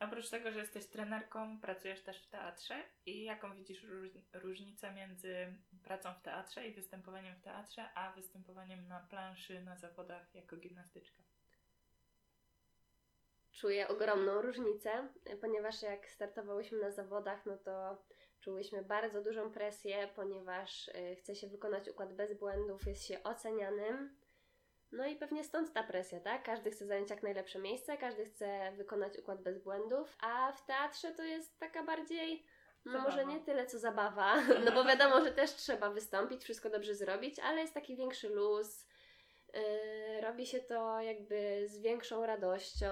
Oprócz 0.00 0.30
tego, 0.30 0.52
że 0.52 0.58
jesteś 0.58 0.86
trenerką, 0.86 1.60
pracujesz 1.60 2.02
też 2.02 2.22
w 2.22 2.30
teatrze 2.30 2.82
i 3.06 3.24
jaką 3.24 3.56
widzisz 3.56 3.82
róż, 3.82 4.08
różnicę 4.32 4.92
między 4.92 5.54
pracą 5.84 6.14
w 6.14 6.22
teatrze 6.22 6.68
i 6.68 6.74
występowaniem 6.74 7.36
w 7.36 7.42
teatrze, 7.42 7.88
a 7.94 8.12
występowaniem 8.12 8.88
na 8.88 9.00
planszy, 9.00 9.60
na 9.60 9.76
zawodach 9.76 10.34
jako 10.34 10.56
gimnastyczka? 10.56 11.22
Czuję 13.52 13.88
ogromną 13.88 14.42
różnicę, 14.42 15.08
ponieważ 15.40 15.82
jak 15.82 16.10
startowałyśmy 16.10 16.78
na 16.78 16.90
zawodach, 16.90 17.46
no 17.46 17.56
to 17.56 18.02
czułyśmy 18.40 18.82
bardzo 18.82 19.22
dużą 19.22 19.52
presję, 19.52 20.08
ponieważ 20.16 20.88
y, 20.88 21.16
chce 21.16 21.34
się 21.34 21.48
wykonać 21.48 21.88
układ 21.88 22.14
bez 22.14 22.38
błędów, 22.38 22.86
jest 22.86 23.06
się 23.06 23.22
ocenianym. 23.22 24.16
No 24.96 25.06
i 25.06 25.16
pewnie 25.16 25.44
stąd 25.44 25.72
ta 25.72 25.82
presja, 25.82 26.20
tak? 26.20 26.42
Każdy 26.42 26.70
chce 26.70 26.86
zająć 26.86 27.10
jak 27.10 27.22
najlepsze 27.22 27.58
miejsce, 27.58 27.96
każdy 27.96 28.24
chce 28.24 28.72
wykonać 28.76 29.18
układ 29.18 29.42
bez 29.42 29.58
błędów, 29.58 30.16
a 30.20 30.52
w 30.52 30.66
teatrze 30.66 31.12
to 31.12 31.22
jest 31.22 31.58
taka 31.58 31.82
bardziej, 31.82 32.46
no 32.84 32.92
Zabawa. 32.92 33.10
może 33.10 33.26
nie 33.26 33.40
tyle 33.40 33.66
co 33.66 33.78
zabawa, 33.78 34.36
no 34.64 34.72
bo 34.72 34.84
wiadomo, 34.84 35.24
że 35.24 35.32
też 35.32 35.54
trzeba 35.54 35.90
wystąpić, 35.90 36.42
wszystko 36.44 36.70
dobrze 36.70 36.94
zrobić, 36.94 37.38
ale 37.38 37.60
jest 37.60 37.74
taki 37.74 37.96
większy 37.96 38.28
luz, 38.28 38.88
yy, 39.54 40.20
robi 40.20 40.46
się 40.46 40.60
to 40.60 41.00
jakby 41.00 41.68
z 41.68 41.78
większą 41.78 42.26
radością. 42.26 42.90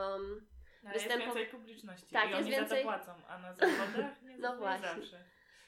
No, 0.83 0.91
ale 0.91 0.99
Występo- 0.99 1.11
jest 1.13 1.25
więcej 1.25 1.47
publiczności 1.47 2.13
Tak, 2.13 2.27
i 2.27 2.31
jest 2.31 2.43
oni 2.43 2.51
za 2.51 2.57
więcej- 2.57 2.79
to 2.79 2.85
płacą, 2.85 3.13
a 3.29 3.39
na 3.39 3.55
zawodach 3.55 4.23
nie, 4.23 4.39
No 4.39 4.55
nie 4.55 4.79
zawsze. 4.83 5.25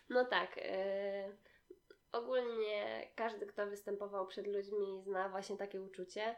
No 0.09 0.25
tak. 0.25 0.57
Yy, 0.57 0.65
ogólnie 2.15 3.09
każdy, 3.15 3.47
kto 3.47 3.67
występował 3.67 4.27
przed 4.27 4.47
ludźmi, 4.47 5.03
zna 5.03 5.29
właśnie 5.29 5.57
takie 5.57 5.83
uczucie. 5.83 6.37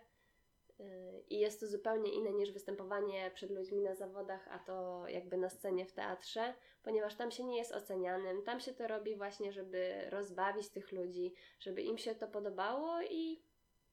Yy, 0.79 0.87
I 1.31 1.39
jest 1.39 1.61
to 1.61 1.67
zupełnie 1.67 2.13
inne 2.13 2.33
niż 2.33 2.53
występowanie 2.53 3.31
przed 3.35 3.51
ludźmi 3.51 3.83
na 3.83 3.95
zawodach, 3.95 4.49
a 4.51 4.59
to 4.59 5.05
jakby 5.09 5.37
na 5.37 5.51
scenie 5.51 5.87
w 5.87 5.93
teatrze, 5.93 6.55
ponieważ 6.83 7.15
tam 7.15 7.31
się 7.31 7.45
nie 7.45 7.57
jest 7.59 7.73
ocenianym. 7.73 8.43
Tam 8.43 8.61
się 8.61 8.75
to 8.75 8.89
robi 8.89 9.17
właśnie, 9.17 9.53
żeby 9.53 10.11
rozbawić 10.11 10.69
tych 10.69 10.93
ludzi, 10.93 11.35
żeby 11.61 11.83
im 11.83 11.99
się 11.99 12.15
to 12.15 12.29
podobało 12.29 13.03
i 13.03 13.43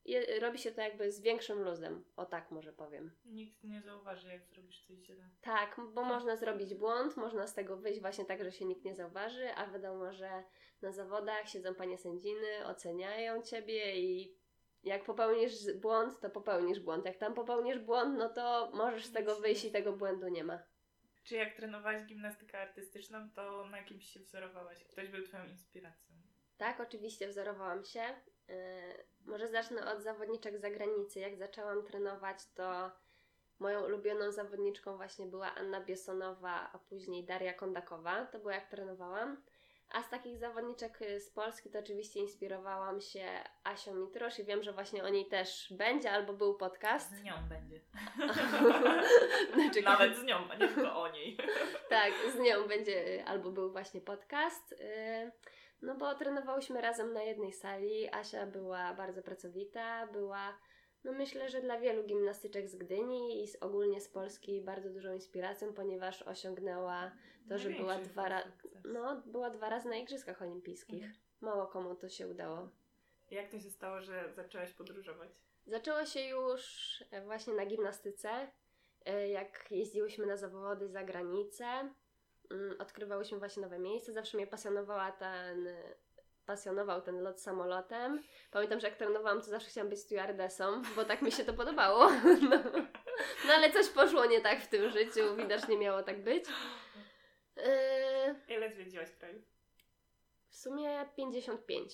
je, 0.05 0.39
robi 0.39 0.59
się 0.59 0.71
to 0.71 0.81
jakby 0.81 1.11
z 1.11 1.21
większym 1.21 1.63
luzem. 1.63 2.03
O 2.15 2.25
tak 2.25 2.51
może 2.51 2.73
powiem. 2.73 3.11
Nikt 3.25 3.63
nie 3.63 3.81
zauważy, 3.81 4.27
jak 4.27 4.45
zrobisz 4.45 4.85
coś 4.87 4.97
źle. 4.97 5.29
Tak, 5.41 5.81
bo 5.93 6.03
można 6.03 6.35
zrobić 6.35 6.75
błąd, 6.75 7.17
można 7.17 7.47
z 7.47 7.53
tego 7.53 7.77
wyjść 7.77 8.01
właśnie 8.01 8.25
tak, 8.25 8.43
że 8.43 8.51
się 8.51 8.65
nikt 8.65 8.85
nie 8.85 8.95
zauważy, 8.95 9.53
a 9.55 9.67
wiadomo, 9.67 10.13
że 10.13 10.43
na 10.81 10.91
zawodach 10.91 11.49
siedzą 11.49 11.75
panie 11.75 11.97
sędziny, 11.97 12.65
oceniają 12.65 13.41
ciebie 13.41 13.99
i 13.99 14.37
jak 14.83 15.03
popełnisz 15.03 15.73
błąd, 15.75 16.19
to 16.19 16.29
popełnisz 16.29 16.79
błąd. 16.79 17.05
Jak 17.05 17.17
tam 17.17 17.33
popełnisz 17.33 17.79
błąd, 17.79 18.17
no 18.17 18.29
to 18.29 18.71
możesz 18.73 19.05
z 19.05 19.11
tego 19.11 19.35
wyjść 19.35 19.65
i 19.65 19.71
tego 19.71 19.93
błędu 19.93 20.27
nie 20.27 20.43
ma. 20.43 20.59
Czy 21.23 21.35
jak 21.35 21.53
trenowałaś 21.55 22.05
gimnastykę 22.05 22.61
artystyczną, 22.61 23.29
to 23.35 23.65
na 23.65 23.83
kimś 23.83 24.05
się 24.05 24.19
wzorowałaś? 24.19 24.83
Ktoś 24.83 25.09
był 25.09 25.23
Twoją 25.23 25.47
inspiracją? 25.47 26.15
Tak, 26.57 26.79
oczywiście 26.79 27.27
wzorowałam 27.27 27.83
się. 27.83 28.01
Yy, 28.47 28.55
może 29.25 29.47
zacznę 29.47 29.91
od 29.91 30.01
zawodniczek 30.01 30.57
z 30.57 30.61
zagranicy. 30.61 31.19
Jak 31.19 31.35
zaczęłam 31.35 31.83
trenować, 31.83 32.37
to 32.55 32.91
moją 33.59 33.85
ulubioną 33.85 34.31
zawodniczką 34.31 34.97
właśnie 34.97 35.25
była 35.25 35.55
Anna 35.55 35.81
Biesonowa, 35.81 36.69
a 36.73 36.77
później 36.79 37.23
Daria 37.23 37.53
Kondakowa. 37.53 38.25
To 38.25 38.39
było 38.39 38.51
jak 38.51 38.67
trenowałam. 38.69 39.37
A 39.91 40.03
z 40.03 40.09
takich 40.09 40.37
zawodniczek 40.37 41.01
y, 41.01 41.19
z 41.19 41.29
Polski 41.29 41.69
to 41.69 41.79
oczywiście 41.79 42.19
inspirowałam 42.19 43.01
się 43.01 43.25
Asią 43.63 43.95
Mitrosz 43.95 44.39
i 44.39 44.43
wiem, 44.43 44.63
że 44.63 44.73
właśnie 44.73 45.03
o 45.03 45.09
niej 45.09 45.25
też 45.25 45.73
będzie 45.77 46.11
albo 46.11 46.33
był 46.33 46.55
podcast. 46.55 47.11
Z 47.15 47.23
nią 47.23 47.33
będzie. 47.49 47.79
Znaczy, 49.53 49.81
Nawet 49.81 50.15
z 50.17 50.23
nią, 50.23 50.35
a 50.51 50.55
nie 50.55 50.67
tylko 50.67 51.01
o 51.01 51.11
niej. 51.11 51.37
tak, 51.89 52.13
z 52.35 52.39
nią 52.39 52.67
będzie 52.67 53.07
y, 53.07 53.25
albo 53.25 53.51
był 53.51 53.71
właśnie 53.71 54.01
podcast. 54.01 54.75
No 55.83 55.95
bo 55.95 56.15
trenowałyśmy 56.15 56.81
razem 56.81 57.13
na 57.13 57.23
jednej 57.23 57.53
sali. 57.53 58.09
Asia 58.11 58.45
była 58.45 58.93
bardzo 58.93 59.21
pracowita, 59.21 60.07
była, 60.07 60.59
no 61.03 61.11
myślę, 61.11 61.49
że 61.49 61.61
dla 61.61 61.79
wielu 61.79 62.03
gimnastyczek 62.03 62.69
z 62.69 62.75
Gdyni 62.75 63.43
i 63.43 63.47
z, 63.47 63.63
ogólnie 63.63 64.01
z 64.01 64.09
Polski 64.09 64.61
bardzo 64.61 64.89
dużą 64.89 65.13
inspiracją, 65.13 65.73
ponieważ 65.73 66.21
osiągnęła 66.21 67.11
to, 67.49 67.57
że 67.57 67.69
była 67.69 67.99
dwa, 67.99 68.29
ra- 68.29 68.51
no, 68.85 69.21
była 69.25 69.49
dwa 69.49 69.69
razy 69.69 69.89
na 69.89 69.95
Igrzyskach 69.95 70.41
Olimpijskich. 70.41 71.03
Mhm. 71.03 71.21
Mało 71.41 71.67
komu 71.67 71.95
to 71.95 72.09
się 72.09 72.27
udało. 72.27 72.69
Jak 73.31 73.49
to 73.49 73.59
się 73.59 73.69
stało, 73.69 74.01
że 74.01 74.33
zaczęłaś 74.35 74.73
podróżować? 74.73 75.29
Zaczęło 75.65 76.05
się 76.05 76.21
już 76.21 76.63
e, 77.11 77.21
właśnie 77.21 77.53
na 77.53 77.65
gimnastyce, 77.65 78.51
e, 79.05 79.29
jak 79.29 79.71
jeździłyśmy 79.71 80.25
na 80.25 80.37
zawody 80.37 80.87
za 80.89 81.03
granicę, 81.03 81.93
odkrywałyśmy 82.79 83.39
właśnie 83.39 83.63
nowe 83.63 83.79
miejsca. 83.79 84.11
Zawsze 84.13 84.37
mnie 84.37 84.47
pasjonowała 84.47 85.11
ten, 85.11 85.67
pasjonował 86.45 87.01
ten 87.01 87.21
lot 87.23 87.41
samolotem. 87.41 88.23
Pamiętam, 88.51 88.79
że 88.79 88.87
jak 88.87 88.97
trenowałam, 88.97 89.41
to 89.41 89.45
zawsze 89.47 89.69
chciałam 89.69 89.89
być 89.89 89.99
stewardessą, 89.99 90.81
bo 90.95 91.05
tak 91.05 91.21
mi 91.21 91.31
się 91.31 91.45
to 91.45 91.53
podobało. 91.53 92.09
No, 92.49 92.57
no 93.47 93.53
ale 93.53 93.71
coś 93.71 93.89
poszło 93.89 94.25
nie 94.25 94.41
tak 94.41 94.61
w 94.61 94.67
tym 94.67 94.89
życiu, 94.89 95.35
widocznie 95.37 95.77
miało 95.77 96.03
tak 96.03 96.23
być. 96.23 96.45
Ile 98.47 98.71
zwiedziłaś 98.73 99.11
krajów? 99.11 99.41
W 100.49 100.55
sumie 100.55 101.05
55. 101.15 101.93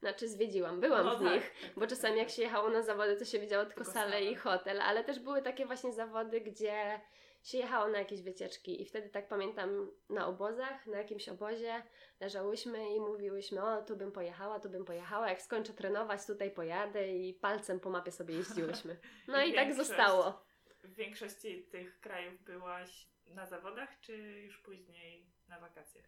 Znaczy 0.00 0.28
zwiedziłam, 0.28 0.80
byłam 0.80 1.06
No 1.06 1.16
w 1.18 1.22
tak, 1.22 1.32
nich. 1.32 1.52
tak, 1.62 1.74
Bo 1.74 1.80
tak, 1.80 1.90
czasami 1.90 2.14
tak, 2.14 2.18
jak 2.18 2.30
się 2.30 2.42
jechało 2.42 2.70
na 2.70 2.82
zawody, 2.82 3.16
to 3.16 3.24
się 3.24 3.38
widziało 3.38 3.64
tylko, 3.64 3.84
Tylko 3.84 3.98
salę. 3.98 4.22
i 4.22 4.34
hotel, 4.34 4.80
ale 4.80 5.04
też 5.04 5.20
były 5.20 5.42
takie 5.42 5.66
właśnie 5.66 5.92
zawody, 5.92 6.40
gdzie 6.40 7.00
się 7.44 7.58
jechało 7.58 7.88
na 7.88 7.98
jakieś 7.98 8.22
wycieczki 8.22 8.82
i 8.82 8.84
wtedy 8.84 9.08
tak 9.08 9.28
pamiętam 9.28 9.90
na 10.08 10.26
obozach, 10.26 10.86
na 10.86 10.98
jakimś 10.98 11.28
obozie 11.28 11.82
leżałyśmy 12.20 12.94
i 12.94 13.00
mówiłyśmy, 13.00 13.62
o 13.64 13.82
tu 13.82 13.96
bym 13.96 14.12
pojechała, 14.12 14.60
tu 14.60 14.70
bym 14.70 14.84
pojechała, 14.84 15.28
jak 15.28 15.42
skończę 15.42 15.72
trenować, 15.72 16.26
tutaj 16.26 16.50
pojadę 16.50 17.08
i 17.08 17.34
palcem 17.34 17.80
po 17.80 17.90
mapie 17.90 18.12
sobie 18.12 18.34
jeździłyśmy. 18.34 18.96
No 19.28 19.44
i, 19.44 19.50
I 19.50 19.54
tak 19.54 19.74
zostało. 19.74 20.44
W 20.82 20.94
większości 20.94 21.64
tych 21.70 22.00
krajów 22.00 22.42
byłaś 22.42 23.08
na 23.26 23.46
zawodach, 23.46 24.00
czy 24.00 24.16
już 24.16 24.58
później 24.58 25.26
na 25.48 25.60
wakacjach? 25.60 26.04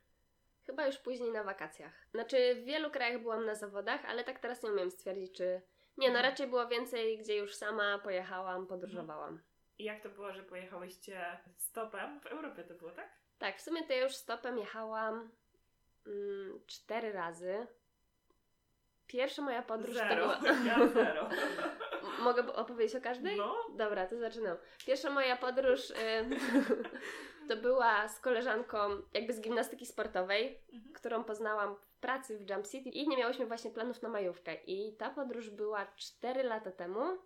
Chyba 0.67 0.87
już 0.87 0.97
później 0.99 1.33
na 1.33 1.45
wakacjach. 1.45 2.07
Znaczy 2.11 2.55
w 2.55 2.65
wielu 2.65 2.91
krajach 2.91 3.23
byłam 3.23 3.45
na 3.47 3.55
zawodach, 3.55 4.05
ale 4.05 4.25
tak 4.25 4.39
teraz 4.39 4.63
nie 4.63 4.73
umiem 4.73 4.91
stwierdzić, 4.91 5.33
czy... 5.37 5.63
Nie, 5.97 6.09
no 6.09 6.15
Mhm. 6.19 6.25
raczej 6.31 6.47
było 6.47 6.69
więcej, 6.69 7.19
gdzie 7.19 7.37
już 7.37 7.55
sama 7.55 7.99
pojechałam, 7.99 8.67
podróżowałam. 8.67 9.43
I 9.79 9.85
jak 9.85 10.03
to 10.03 10.09
było, 10.09 10.33
że 10.33 10.43
pojechałyście 10.43 11.39
stopem? 11.57 12.21
W 12.21 12.27
Europie 12.27 12.65
to 12.65 12.75
było, 12.75 12.91
tak? 12.91 13.09
Tak, 13.39 13.57
w 13.59 13.61
sumie 13.63 13.85
to 13.85 13.93
ja 13.93 14.03
już 14.03 14.15
stopem 14.15 14.59
jechałam 14.59 15.31
mm, 16.07 16.61
cztery 16.67 17.13
razy. 17.13 17.67
Pierwsza 19.07 19.43
moja 19.43 19.63
podróż 19.63 19.95
Zero. 19.95 20.09
to 20.09 20.41
była... 20.41 20.55
Ja 20.67 20.89
zero. 20.89 21.29
Mogę 22.21 22.53
opowiedzieć 22.55 22.97
o 22.97 23.01
każdej? 23.01 23.37
No. 23.37 23.57
Dobra, 23.77 24.07
to 24.07 24.19
zaczynam. 24.19 24.57
Pierwsza 24.87 25.11
moja 25.11 25.37
podróż 25.37 25.91
y, 25.91 25.95
to 27.49 27.57
była 27.57 28.09
z 28.09 28.21
koleżanką 28.21 28.79
jakby 29.15 29.33
z 29.33 29.41
gimnastyki 29.41 29.87
sportowej, 29.87 30.59
Mhm. 30.73 30.93
którą 30.95 31.25
poznałam 31.25 31.77
w 31.77 31.97
pracy 32.01 32.39
w 32.39 32.51
Jump 32.51 32.67
City 32.67 32.89
i 32.91 33.09
nie 33.09 33.17
miałyśmy 33.17 33.47
właśnie 33.47 33.71
planów 33.71 34.03
na 34.03 34.09
majówkę. 34.09 34.55
I 34.55 34.97
ta 34.97 35.11
podróż 35.11 35.51
była 35.51 35.87
4 35.97 36.43
lata 36.43 36.73
temu. 36.73 37.19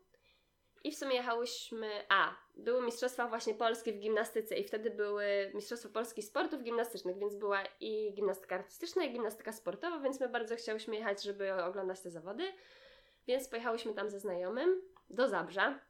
I 0.84 0.92
w 0.92 0.98
sumie 0.98 1.14
jechałyśmy. 1.16 1.90
A, 2.08 2.34
były 2.56 2.82
Mistrzostwa 2.82 3.28
właśnie 3.28 3.54
Polski 3.54 3.92
w 3.92 3.98
gimnastyce, 3.98 4.56
i 4.56 4.64
wtedy 4.64 4.90
były 4.90 5.50
Mistrzostwa 5.54 5.88
Polski 5.88 6.22
sportów 6.22 6.62
gimnastycznych, 6.62 7.18
więc 7.18 7.34
była 7.34 7.62
i 7.80 8.12
gimnastyka 8.14 8.54
artystyczna, 8.54 9.04
i 9.04 9.12
gimnastyka 9.12 9.52
sportowa, 9.52 9.98
więc 9.98 10.20
my 10.20 10.28
bardzo 10.28 10.56
chciałyśmy 10.56 10.96
jechać, 10.96 11.22
żeby 11.22 11.54
oglądać 11.54 12.00
te 12.00 12.10
zawody. 12.10 12.52
Więc 13.26 13.48
pojechałyśmy 13.48 13.94
tam 13.94 14.10
ze 14.10 14.20
znajomym 14.20 14.82
do 15.10 15.28
Zabrza. 15.28 15.80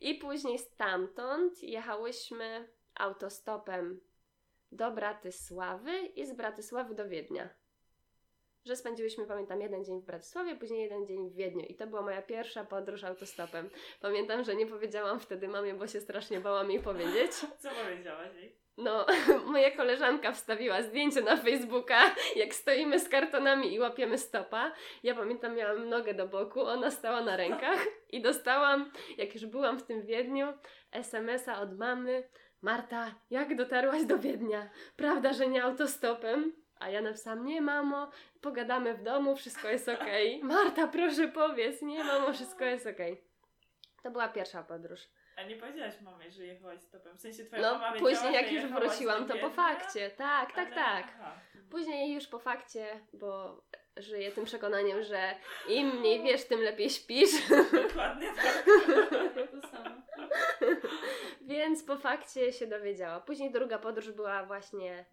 I 0.00 0.14
później 0.14 0.58
stamtąd 0.58 1.62
jechałyśmy 1.62 2.68
autostopem 2.94 4.00
do 4.72 4.90
Bratysławy 4.90 5.98
i 5.98 6.26
z 6.26 6.32
Bratysławy 6.32 6.94
do 6.94 7.08
Wiednia. 7.08 7.61
Że 8.66 8.76
spędziłyśmy, 8.76 9.26
pamiętam, 9.26 9.60
jeden 9.60 9.84
dzień 9.84 10.00
w 10.00 10.04
Bratysławie, 10.04 10.56
później 10.56 10.82
jeden 10.82 11.06
dzień 11.06 11.30
w 11.30 11.34
Wiedniu. 11.34 11.66
I 11.68 11.74
to 11.74 11.86
była 11.86 12.02
moja 12.02 12.22
pierwsza 12.22 12.64
podróż 12.64 13.04
autostopem. 13.04 13.70
Pamiętam, 14.00 14.44
że 14.44 14.56
nie 14.56 14.66
powiedziałam 14.66 15.20
wtedy 15.20 15.48
mamie, 15.48 15.74
bo 15.74 15.86
się 15.86 16.00
strasznie 16.00 16.40
bałam 16.40 16.70
jej 16.70 16.82
powiedzieć. 16.82 17.32
Co 17.62 17.68
powiedziałaś 17.84 18.34
jej? 18.34 18.56
No, 18.76 19.06
moja 19.52 19.70
koleżanka 19.70 20.32
wstawiła 20.32 20.82
zdjęcie 20.82 21.22
na 21.22 21.36
Facebooka, 21.36 22.14
jak 22.36 22.54
stoimy 22.54 22.98
z 22.98 23.08
kartonami 23.08 23.74
i 23.74 23.80
łapiemy 23.80 24.18
stopa. 24.18 24.72
Ja 25.02 25.14
pamiętam, 25.14 25.56
miałam 25.56 25.88
nogę 25.88 26.14
do 26.14 26.28
boku, 26.28 26.60
ona 26.60 26.90
stała 26.90 27.20
na 27.20 27.36
rękach 27.36 27.86
i 28.10 28.22
dostałam, 28.22 28.90
jak 29.18 29.34
już 29.34 29.46
byłam 29.46 29.78
w 29.78 29.82
tym 29.82 30.06
Wiedniu, 30.06 30.46
SMS-a 30.92 31.60
od 31.60 31.78
mamy. 31.78 32.28
Marta, 32.62 33.14
jak 33.30 33.56
dotarłaś 33.56 34.04
do 34.04 34.18
Wiednia? 34.18 34.70
Prawda, 34.96 35.32
że 35.32 35.46
nie 35.46 35.64
autostopem? 35.64 36.61
A 36.82 36.88
ja 36.90 37.00
napisałam, 37.02 37.44
nie 37.44 37.60
mamo, 37.60 38.10
pogadamy 38.40 38.94
w 38.94 39.02
domu, 39.02 39.36
wszystko 39.36 39.68
jest 39.68 39.88
okej. 39.88 40.40
Marta, 40.44 40.86
proszę 40.88 41.28
powiedz, 41.28 41.82
nie 41.82 42.04
mamo, 42.04 42.32
wszystko 42.32 42.64
jest 42.64 42.86
okej. 42.86 43.24
To 44.02 44.10
była 44.10 44.28
pierwsza 44.28 44.62
podróż. 44.62 45.00
A 45.36 45.42
nie 45.42 45.56
powiedziałaś 45.56 46.00
mamie, 46.00 46.30
że 46.30 46.46
jechałaś 46.46 46.80
stopem. 46.80 47.16
W 47.16 47.20
sensie 47.20 47.44
twoja 47.44 47.62
No, 47.62 47.72
mama 47.72 47.92
wiedziała, 47.92 48.10
później 48.10 48.34
jak 48.34 48.52
już 48.52 48.64
wróciłam, 48.64 49.26
to 49.28 49.36
po 49.36 49.50
fakcie. 49.50 50.10
Tak, 50.10 50.52
tak, 50.52 50.66
ale- 50.66 50.74
tak. 50.76 51.04
Aha. 51.20 51.32
Później 51.70 52.14
już 52.14 52.26
po 52.26 52.38
fakcie, 52.38 53.00
bo 53.12 53.60
żyję 53.96 54.32
tym 54.32 54.44
przekonaniem, 54.44 55.02
że 55.02 55.34
im 55.68 55.88
mniej 55.98 56.22
wiesz, 56.22 56.44
tym 56.44 56.60
lepiej 56.60 56.90
śpisz. 56.90 57.30
Dokładnie 57.72 58.32
tak. 58.36 58.64
To 59.62 59.68
samo. 59.68 60.02
Więc 61.40 61.84
po 61.84 61.96
fakcie 61.96 62.52
się 62.52 62.66
dowiedziała. 62.66 63.20
Później 63.20 63.50
druga 63.52 63.78
podróż 63.78 64.10
była 64.12 64.44
właśnie 64.44 65.04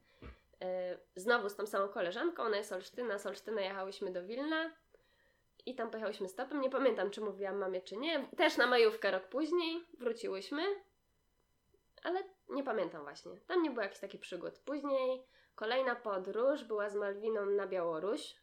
znowu 1.16 1.50
z 1.50 1.56
tą 1.56 1.66
samą 1.66 1.88
koleżanką. 1.88 2.44
Ona 2.44 2.58
jest 2.58 2.72
Olsztyna. 2.72 3.18
Z 3.18 3.26
Olsztyna 3.26 3.62
jechałyśmy 3.62 4.12
do 4.12 4.24
Wilna 4.24 4.72
i 5.66 5.76
tam 5.76 5.90
pojechałyśmy 5.90 6.30
stopem. 6.30 6.62
Nie 6.62 6.70
pamiętam, 6.70 7.10
czy 7.12 7.22
mówiłam 7.22 7.58
mamie, 7.58 7.82
czy 7.82 7.98
nie. 7.98 8.28
Też 8.38 8.58
na 8.58 8.68
majówkę 8.68 9.12
rok 9.12 9.24
później 9.24 9.86
wróciłyśmy, 10.00 10.62
ale 12.04 12.24
nie 12.50 12.64
pamiętam 12.64 13.04
właśnie. 13.04 13.32
Tam 13.48 13.64
nie 13.64 13.70
było 13.72 13.82
jakichś 13.82 14.02
takich 14.02 14.22
przygód. 14.22 14.60
Później 14.66 15.24
kolejna 15.56 15.96
podróż 15.96 16.64
była 16.64 16.90
z 16.90 16.96
Malwiną 16.96 17.46
na 17.46 17.68
Białoruś. 17.68 18.36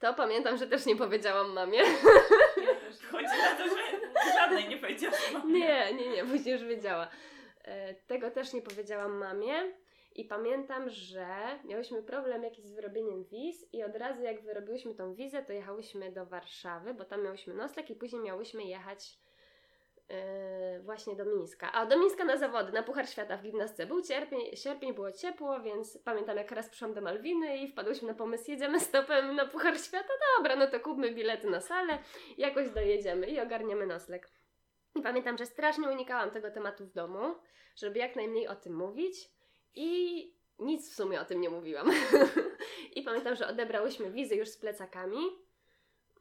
To 0.00 0.14
pamiętam, 0.14 0.56
że 0.56 0.66
też 0.66 0.86
nie 0.86 0.96
powiedziałam 0.96 1.52
mamie. 1.52 1.78
Ja 1.78 2.74
też. 2.74 2.98
Chodzi 3.10 3.24
na 3.24 3.54
to, 3.58 3.64
że 3.68 4.32
żadnej 4.34 4.68
nie 4.68 4.76
powiedziałaś 4.78 5.32
mamie. 5.32 5.52
Nie, 5.58 5.94
nie, 5.94 6.08
nie, 6.08 6.24
później 6.24 6.52
już 6.52 6.64
wiedziała. 6.64 7.08
E, 7.64 7.94
Tego 7.94 8.30
też 8.30 8.52
nie 8.52 8.62
powiedziałam 8.62 9.16
mamie. 9.16 9.72
I 10.16 10.24
pamiętam, 10.24 10.90
że 10.90 11.26
miałyśmy 11.64 12.02
problem 12.02 12.42
jakiś 12.42 12.64
z 12.64 12.72
wyrobieniem 12.72 13.24
wiz 13.24 13.74
i 13.74 13.82
od 13.82 13.96
razu 13.96 14.22
jak 14.22 14.42
wyrobiłyśmy 14.42 14.94
tą 14.94 15.14
wizę, 15.14 15.42
to 15.42 15.52
jechałyśmy 15.52 16.12
do 16.12 16.26
Warszawy, 16.26 16.94
bo 16.94 17.04
tam 17.04 17.22
miałyśmy 17.22 17.54
nocleg 17.54 17.90
i 17.90 17.94
później 17.94 18.22
miałyśmy 18.22 18.64
jechać 18.64 19.18
e, 20.08 20.80
właśnie 20.80 21.16
do 21.16 21.24
Mińska. 21.24 21.72
A 21.72 21.86
do 21.86 21.98
Mińska 21.98 22.24
na 22.24 22.36
zawody, 22.36 22.72
na 22.72 22.82
Puchar 22.82 23.08
Świata 23.08 23.36
w 23.36 23.42
gimnastyce. 23.42 23.86
Był 23.86 24.02
sierpień, 24.54 24.94
było 24.94 25.12
ciepło, 25.12 25.60
więc 25.60 25.98
pamiętam 26.04 26.36
jak 26.36 26.50
raz 26.50 26.68
przyszłam 26.68 26.94
do 26.94 27.00
Malwiny 27.00 27.56
i 27.56 27.68
wpadłyśmy 27.68 28.08
na 28.08 28.14
pomysł, 28.14 28.50
jedziemy 28.50 28.80
stopem 28.80 29.34
na 29.34 29.46
Puchar 29.46 29.80
Świata. 29.80 30.12
Dobra, 30.36 30.56
no 30.56 30.66
to 30.66 30.80
kupmy 30.80 31.12
bilety 31.12 31.50
na 31.50 31.60
salę, 31.60 31.98
jakoś 32.38 32.70
dojedziemy 32.70 33.26
i 33.26 33.40
ogarniemy 33.40 33.86
nocleg. 33.86 34.30
I 34.94 35.02
pamiętam, 35.02 35.38
że 35.38 35.46
strasznie 35.46 35.88
unikałam 35.88 36.30
tego 36.30 36.50
tematu 36.50 36.86
w 36.86 36.92
domu, 36.92 37.34
żeby 37.76 37.98
jak 37.98 38.16
najmniej 38.16 38.48
o 38.48 38.54
tym 38.54 38.76
mówić 38.76 39.35
i 39.76 40.32
nic 40.58 40.90
w 40.90 40.94
sumie 40.94 41.20
o 41.20 41.24
tym 41.24 41.40
nie 41.40 41.50
mówiłam. 41.50 41.90
I 42.96 43.02
pamiętam, 43.02 43.36
że 43.36 43.48
odebrałyśmy 43.48 44.10
wizy 44.10 44.34
już 44.34 44.48
z 44.48 44.56
plecakami 44.56 45.18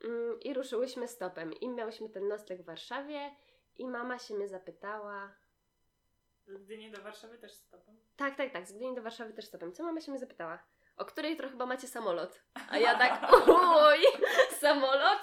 mm, 0.04 0.40
i 0.40 0.54
ruszyłyśmy 0.54 1.08
stopem. 1.08 1.54
I 1.54 1.70
miałyśmy 1.70 2.10
ten 2.10 2.28
nocleg 2.28 2.62
w 2.62 2.66
Warszawie 2.66 3.36
i 3.78 3.88
mama 3.88 4.20
się 4.20 4.34
mnie 4.34 4.48
zapytała... 4.48 5.36
Z 6.48 6.58
Gdyni 6.58 6.92
do 6.92 7.02
Warszawy 7.02 7.38
też 7.38 7.54
stopem. 7.54 7.98
Tak, 8.16 8.36
tak, 8.36 8.54
tak, 8.54 8.68
z 8.68 8.74
Gdyni 8.74 8.96
do 8.96 9.02
Warszawy 9.02 9.34
też 9.34 9.46
stopem. 9.46 9.74
Co 9.74 9.84
mama 9.84 10.02
się 10.02 10.12
mnie 10.12 10.20
zapytała? 10.20 10.64
O 10.98 11.06
której 11.06 11.32
jutro 11.32 11.50
chyba 11.50 11.66
macie 11.66 11.88
samolot? 11.88 12.42
A 12.70 12.78
ja 12.78 12.98
tak, 12.98 13.32
oj, 13.48 14.00
samolot? 14.60 15.20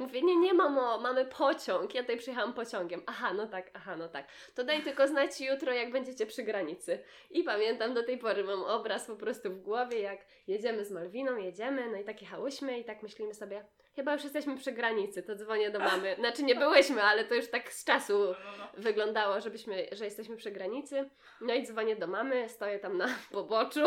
Mówię, 0.00 0.22
nie, 0.22 0.36
nie 0.36 0.54
mamo, 0.54 1.00
mamy 1.00 1.24
pociąg. 1.24 1.94
Ja 1.94 2.02
tutaj 2.02 2.16
przyjechałam 2.16 2.52
pociągiem. 2.52 3.02
Aha, 3.06 3.32
no 3.34 3.46
tak, 3.46 3.70
aha, 3.74 3.96
no 3.96 4.08
tak. 4.08 4.28
To 4.54 4.64
daj 4.64 4.82
tylko 4.82 5.08
znać 5.08 5.40
jutro, 5.40 5.72
jak 5.72 5.92
będziecie 5.92 6.26
przy 6.26 6.42
granicy. 6.42 6.98
I 7.30 7.42
pamiętam 7.42 7.94
do 7.94 8.02
tej 8.02 8.18
pory, 8.18 8.44
mam 8.44 8.62
obraz 8.62 9.06
po 9.06 9.16
prostu 9.16 9.50
w 9.50 9.60
głowie, 9.60 10.00
jak 10.00 10.18
jedziemy 10.46 10.84
z 10.84 10.90
Malwiną, 10.90 11.36
jedziemy, 11.36 11.90
no 11.90 11.96
i 11.96 12.04
tak 12.04 12.22
jechałyśmy 12.22 12.78
i 12.78 12.84
tak 12.84 13.02
myślimy 13.02 13.34
sobie, 13.34 13.64
chyba 13.96 14.12
już 14.12 14.24
jesteśmy 14.24 14.56
przy 14.56 14.72
granicy, 14.72 15.22
to 15.22 15.34
dzwonię 15.34 15.70
do 15.70 15.78
mamy. 15.78 16.14
Znaczy 16.18 16.42
nie 16.42 16.54
byłyśmy, 16.54 17.02
ale 17.02 17.24
to 17.24 17.34
już 17.34 17.50
tak 17.50 17.72
z 17.72 17.84
czasu 17.84 18.18
No, 18.18 18.50
no, 18.58 18.58
no. 18.58 18.68
wyglądało, 18.82 19.40
żebyśmy, 19.40 19.86
że 19.92 20.04
jesteśmy 20.04 20.36
przy 20.36 20.50
granicy. 20.50 21.10
No 21.40 21.54
i 21.54 21.66
dzwonię 21.66 21.96
do 21.96 22.06
mamy, 22.06 22.48
stoję 22.48 22.78
tam 22.78 22.96
na 22.98 23.08
poboczu. 23.32 23.80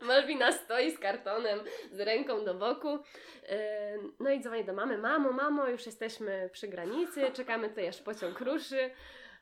Malwina 0.00 0.52
stoi 0.52 0.90
z 0.90 0.98
kartonem, 0.98 1.60
z 1.92 2.00
ręką 2.00 2.44
do 2.44 2.54
boku. 2.54 2.88
Yy, 2.88 2.98
No 4.20 4.30
i 4.30 4.40
dzwonię 4.40 4.64
do 4.64 4.72
mamy, 4.72 4.98
mamo, 4.98 5.32
mamo, 5.32 5.68
już 5.68 5.86
jesteśmy 5.86 6.50
przy 6.52 6.68
granicy, 6.68 7.30
czekamy 7.32 7.68
tutaj 7.68 7.88
aż 7.88 8.02
pociąg 8.02 8.40
ruszy. 8.40 8.90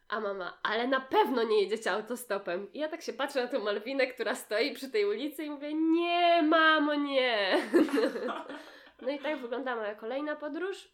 A 0.09 0.21
mama, 0.21 0.59
ale 0.63 0.87
na 0.89 1.01
pewno 1.01 1.43
nie 1.43 1.63
jedziecie 1.63 1.93
autostopem. 1.93 2.73
I 2.73 2.79
ja 2.79 2.89
tak 2.89 3.03
się 3.03 3.13
patrzę 3.13 3.43
na 3.43 3.49
tą 3.49 3.65
Malwinę, 3.65 4.07
która 4.07 4.35
stoi 4.35 4.75
przy 4.75 4.91
tej 4.91 5.05
ulicy 5.05 5.45
i 5.45 5.51
mówię, 5.51 5.75
nie, 5.75 6.43
mamo, 6.43 6.95
nie. 6.95 7.59
No 9.03 9.11
i 9.11 9.19
tak 9.19 9.41
wyglądała 9.41 9.81
moja 9.81 9.95
kolejna 9.95 10.37
podróż. 10.37 10.89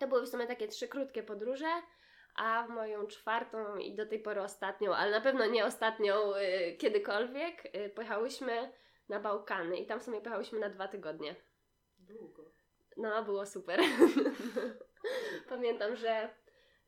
To 0.00 0.08
były 0.08 0.22
w 0.22 0.28
sumie 0.28 0.46
takie 0.46 0.68
trzy 0.68 0.88
krótkie 0.88 1.22
podróże, 1.22 1.82
a 2.34 2.62
w 2.62 2.70
moją 2.70 3.06
czwartą 3.06 3.76
i 3.76 3.94
do 3.94 4.06
tej 4.06 4.18
pory 4.20 4.42
ostatnią, 4.42 4.94
ale 4.94 5.10
na 5.10 5.20
pewno 5.20 5.46
nie 5.46 5.64
ostatnią 5.64 6.34
y, 6.34 6.76
kiedykolwiek, 6.76 7.76
y, 7.76 7.90
pojechałyśmy 7.90 8.72
na 9.08 9.20
Bałkany 9.20 9.76
i 9.76 9.86
tam 9.86 10.00
w 10.00 10.02
sumie 10.02 10.20
pojechałyśmy 10.20 10.60
na 10.60 10.68
dwa 10.68 10.88
tygodnie. 10.88 11.36
Długo. 11.98 12.44
No, 12.96 13.24
było 13.24 13.46
super. 13.46 13.80
Pamiętam, 15.48 15.96
że 15.96 16.34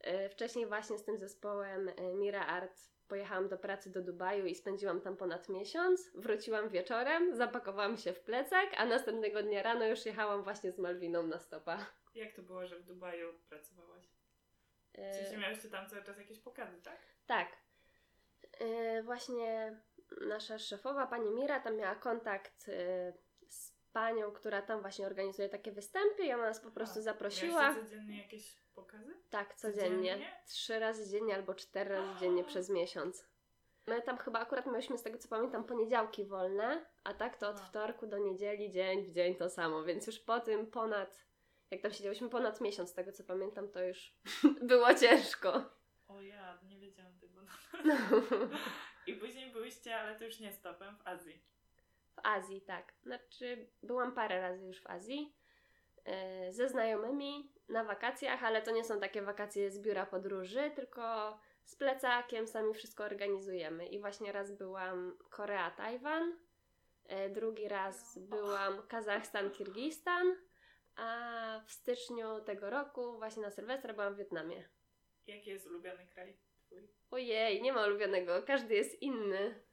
y, 0.07 0.29
wcześniej 0.29 0.67
właśnie 0.67 0.99
z 0.99 1.05
tym 1.05 1.19
zespołem 1.19 1.89
y, 1.89 2.15
Mira 2.15 2.47
Art 2.47 2.94
pojechałam 3.09 3.49
do 3.49 3.59
pracy 3.59 3.91
do 3.93 4.03
Dubaju 4.03 4.47
i 4.47 4.55
spędziłam 4.55 5.01
tam 5.01 5.17
ponad 5.17 5.49
miesiąc. 5.49 6.11
Wróciłam 6.15 6.69
wieczorem, 6.69 7.37
zapakowałam 7.37 7.97
się 7.97 8.13
w 8.13 8.21
plecak, 8.21 8.71
a 8.77 8.87
następnego 8.87 9.43
dnia 9.43 9.63
rano 9.63 9.87
już 9.87 10.07
jechałam 10.07 10.43
właśnie 10.43 10.73
z 10.73 10.79
Malwiną 10.79 11.23
na 11.23 11.39
stopa. 11.39 11.87
Jak 12.15 12.33
to 12.33 12.43
było, 12.43 12.67
że 12.67 12.79
w 12.79 12.85
Dubaju 12.85 13.35
pracowałaś? 13.49 14.05
W 14.95 14.99
Y, 14.99 15.15
sensie 15.15 15.39
miałyście 15.39 15.69
tam 15.69 15.89
cały 15.89 16.03
czas 16.03 16.19
jakieś 16.19 16.39
pokazy, 16.39 16.83
tak? 16.83 16.99
Tak. 17.27 17.49
Yy, 18.61 19.03
właśnie 19.03 19.81
nasza 20.21 20.59
szefowa, 20.59 21.07
pani 21.07 21.31
Mira, 21.31 21.61
tam 21.61 21.77
miała 21.77 21.95
kontakt 21.95 22.69
yy, 22.69 22.75
z 23.49 23.73
panią, 23.93 24.33
która 24.33 24.63
tam 24.63 24.81
właśnie 24.81 25.07
organizuje 25.07 25.49
takie 25.49 25.73
występy 25.73 26.23
i 26.25 26.33
ona 26.33 26.43
nas 26.43 26.61
po 26.61 26.71
prostu 26.71 27.03
zaprosiła. 27.03 27.63
Miałyście 27.63 27.85
codziennie 27.85 28.23
jakieś 28.23 28.64
pokazy? 28.75 29.15
Tak, 29.31 29.55
codziennie. 29.55 30.13
codziennie? 30.13 30.43
Trzy 30.47 30.79
razy 30.79 31.11
dziennie 31.11 31.35
albo 31.35 31.55
cztery 31.55 31.91
razy 31.91 32.09
dziennie 32.21 32.45
przez 32.45 32.71
miesiąc. 32.71 33.27
My 33.87 34.03
tam 34.03 34.19
chyba 34.19 34.41
akurat 34.41 34.67
miałyśmy 34.67 34.99
z 34.99 35.03
tego 35.03 35.19
co 35.19 35.29
pamiętam 35.29 35.65
poniedziałki 35.65 36.25
wolne, 36.25 36.87
a 37.05 37.15
tak 37.15 37.37
to 37.37 37.49
od 37.49 37.57
A. 37.57 37.65
wtorku 37.65 38.07
do 38.07 38.19
niedzieli, 38.19 38.71
dzień 38.71 39.03
w 39.05 39.11
dzień 39.11 39.37
to 39.37 39.51
samo, 39.51 39.85
więc 39.85 40.07
już 40.07 40.19
po 40.19 40.41
tym 40.41 40.67
ponad, 40.67 41.25
jak 41.71 41.81
tam 41.81 41.93
siedziałyśmy 41.93 42.29
ponad 42.29 42.61
miesiąc, 42.61 42.91
z 42.91 42.95
tego 42.95 43.13
co 43.13 43.25
pamiętam, 43.25 43.69
to 43.69 43.85
już 43.85 44.15
było 44.71 44.95
ciężko. 44.95 45.63
O 46.09 46.23
ja, 46.23 46.59
nie 46.63 46.79
wiedziałam 46.79 47.19
tego. 47.19 47.41
I 49.07 49.15
później 49.15 49.53
byłyście, 49.53 49.97
ale 49.97 50.19
to 50.19 50.25
już 50.25 50.41
nie 50.41 50.53
stopem, 50.53 50.97
w 50.97 51.09
Azji. 51.09 51.43
W 52.17 52.21
Azji, 52.23 52.61
tak. 52.61 52.93
Znaczy, 53.03 53.69
byłam 53.83 54.13
parę 54.13 54.41
razy 54.41 54.67
już 54.67 54.83
w 54.83 54.87
Azji. 54.87 55.35
E, 56.05 56.53
ze 56.53 56.69
znajomymi 56.69 57.53
na 57.69 57.85
wakacjach, 57.85 58.45
ale 58.45 58.63
to 58.63 58.71
nie 58.71 58.85
są 58.85 59.01
takie 59.01 59.23
wakacje 59.23 59.71
z 59.71 59.79
biura 59.79 60.07
podróży, 60.07 60.71
tylko 60.75 61.39
z 61.65 61.77
plecakiem 61.77 62.47
sami 62.47 62.75
wszystko 62.75 63.05
organizujemy. 63.05 63.87
I 63.87 64.01
właśnie 64.01 64.33
raz 64.33 64.53
byłam 64.53 65.19
Korea, 65.31 65.71
Tajwan, 65.71 66.39
e, 67.07 67.31
drugi 67.31 67.69
raz 67.69 68.19
byłam 68.19 68.83
Kazachstan, 68.89 69.51
Kirgistan, 69.51 70.37
a 70.97 71.61
w 71.67 71.73
styczniu 71.73 72.41
tego 72.41 72.71
roku, 72.71 73.19
właśnie 73.19 73.43
na 73.43 73.51
Sylwestra, 73.51 73.95
byłam 73.95 74.15
w 74.15 74.19
Wietnamie. 74.19 74.69
Jaki 75.27 75.51
jest 75.51 75.67
ulubiony 75.67 76.07
kraj 76.07 76.37
twój? 76.75 76.89
Ojej, 77.11 77.63
nie 77.63 77.73
ma 77.73 77.87
ulubionego, 77.87 78.43
każdy 78.43 78.75
jest 78.75 79.03
inny. 79.03 79.65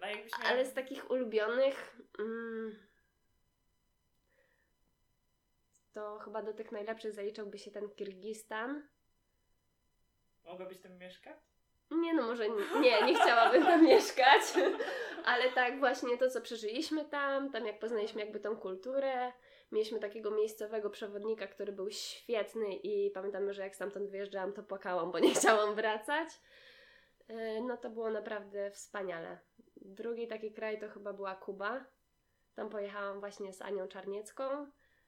Miała... 0.00 0.16
Ale 0.44 0.64
z 0.64 0.74
takich 0.74 1.10
ulubionych. 1.10 1.96
Mm, 2.18 2.76
to 5.92 6.18
chyba 6.18 6.42
do 6.42 6.52
tych 6.52 6.72
najlepszych 6.72 7.12
zaliczałby 7.12 7.58
się 7.58 7.70
ten 7.70 7.90
Kirgistan. 7.90 8.88
Mogłabyś 10.44 10.80
tam 10.80 10.98
mieszkać? 10.98 11.36
Nie, 11.90 12.14
no 12.14 12.22
może 12.22 12.48
nie, 12.48 12.80
nie, 12.80 13.02
nie 13.02 13.14
chciałabym 13.14 13.62
tam 13.62 13.84
mieszkać, 13.84 14.42
ale 15.24 15.52
tak 15.52 15.78
właśnie 15.78 16.18
to, 16.18 16.30
co 16.30 16.40
przeżyliśmy 16.40 17.04
tam, 17.04 17.52
tam 17.52 17.66
jak 17.66 17.78
poznaliśmy 17.78 18.20
jakby 18.20 18.40
tą 18.40 18.56
kulturę, 18.56 19.32
mieliśmy 19.72 20.00
takiego 20.00 20.30
miejscowego 20.30 20.90
przewodnika, 20.90 21.46
który 21.46 21.72
był 21.72 21.90
świetny 21.90 22.74
i 22.74 23.10
pamiętamy, 23.10 23.52
że 23.52 23.62
jak 23.62 23.74
stamtąd 23.76 24.10
wyjeżdżałam, 24.10 24.52
to 24.52 24.62
płakałam, 24.62 25.12
bo 25.12 25.18
nie 25.18 25.34
chciałam 25.40 25.74
wracać. 25.74 26.28
Yy, 27.28 27.60
No 27.60 27.76
to 27.76 27.90
było 27.90 28.10
naprawdę 28.10 28.70
wspaniale. 28.70 29.38
Drugi 29.76 30.28
taki 30.28 30.52
kraj 30.52 30.80
to 30.80 30.88
chyba 30.88 31.12
była 31.12 31.34
Kuba. 31.34 31.84
Tam 32.54 32.70
pojechałam 32.70 33.20
właśnie 33.20 33.52
z 33.52 33.62
Anią 33.62 33.88
Czarniecką. 33.88 34.66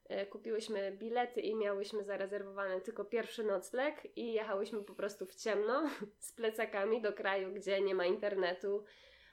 E, 0.08 0.26
Kupiłyśmy 0.26 0.92
bilety 0.92 1.40
i 1.40 1.54
miałyśmy 1.54 2.04
zarezerwowany 2.04 2.80
tylko 2.80 3.04
pierwszy 3.04 3.44
nocleg 3.44 4.16
i 4.16 4.32
jechałyśmy 4.32 4.84
po 4.84 4.94
prostu 4.94 5.26
w 5.26 5.34
ciemno 5.34 5.90
z 6.18 6.32
plecakami 6.32 7.02
do 7.02 7.12
kraju, 7.12 7.52
gdzie 7.52 7.80
nie 7.80 7.94
ma 7.94 8.06
internetu. 8.06 8.84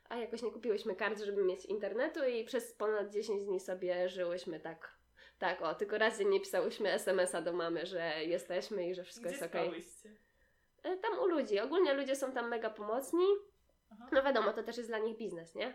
A 0.10 0.18
jakoś 0.18 0.42
nie 0.42 0.52
kupiłyśmy 0.52 0.96
kart, 0.96 1.20
żeby 1.22 1.44
mieć 1.44 1.66
internetu 1.66 2.24
i 2.26 2.44
przez 2.44 2.74
ponad 2.74 3.10
10 3.10 3.44
dni 3.46 3.60
sobie 3.60 4.10
żyłyśmy 4.10 4.60
tak. 4.60 4.96
Tak, 5.40 5.62
o, 5.62 5.76
tylko 5.76 5.98
raz 5.98 6.20
nie 6.20 6.40
pisałyśmy 6.40 6.92
SMS-a 6.92 7.42
do 7.42 7.54
mamy, 7.54 7.86
że 7.86 8.24
jesteśmy 8.26 8.88
i 8.90 8.96
że 8.96 9.04
wszystko 9.04 9.24
Gdzie 9.30 9.32
jest 9.38 9.44
okej. 9.44 9.62
spałyście? 9.68 10.10
E, 10.84 10.98
Tam 10.98 11.20
u 11.20 11.26
ludzi. 11.26 11.60
Ogólnie 11.60 11.94
ludzie 11.94 12.16
są 12.16 12.32
tam 12.32 12.50
mega 12.50 12.70
pomocni. 12.70 13.26
Aha. 13.92 14.08
No 14.12 14.24
wiadomo, 14.24 14.54
to 14.54 14.64
też 14.64 14.78
jest 14.78 14.90
dla 14.90 15.00
nich 15.00 15.18
biznes, 15.18 15.56
nie? 15.56 15.74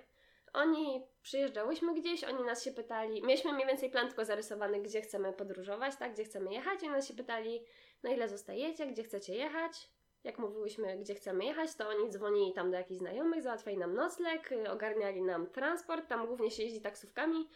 Oni 0.53 1.07
przyjeżdżałyśmy 1.23 1.95
gdzieś, 1.95 2.25
oni 2.25 2.45
nas 2.45 2.65
się 2.65 2.73
pytali, 2.73 3.23
mieliśmy 3.23 3.53
mniej 3.53 3.67
więcej 3.67 3.91
plan 3.91 4.09
tylko 4.09 4.25
zarysowany, 4.25 4.83
gdzie 4.83 5.01
chcemy 5.01 5.33
podróżować, 5.33 5.97
tak, 5.97 6.13
gdzie 6.13 6.25
chcemy 6.25 6.53
jechać, 6.53 6.83
i 6.83 6.87
oni 6.87 6.95
nas 6.95 7.09
się 7.09 7.15
pytali, 7.15 7.65
na 8.03 8.11
ile 8.11 8.29
zostajecie, 8.29 8.87
gdzie 8.87 9.03
chcecie 9.03 9.35
jechać. 9.35 9.91
Jak 10.25 10.39
mówiłyśmy, 10.39 10.99
gdzie 10.99 11.15
chcemy 11.15 11.45
jechać, 11.45 11.75
to 11.75 11.89
oni 11.89 12.11
dzwonili 12.11 12.53
tam 12.53 12.71
do 12.71 12.77
jakichś 12.77 12.99
znajomych, 12.99 13.43
załatwiali 13.43 13.79
nam 13.79 13.95
nocleg, 13.95 14.53
y, 14.53 14.71
ogarniali 14.71 15.23
nam 15.23 15.47
transport, 15.47 16.09
tam 16.09 16.27
głównie 16.27 16.51
się 16.51 16.63
jeździ 16.63 16.81
taksówkami 16.81 17.49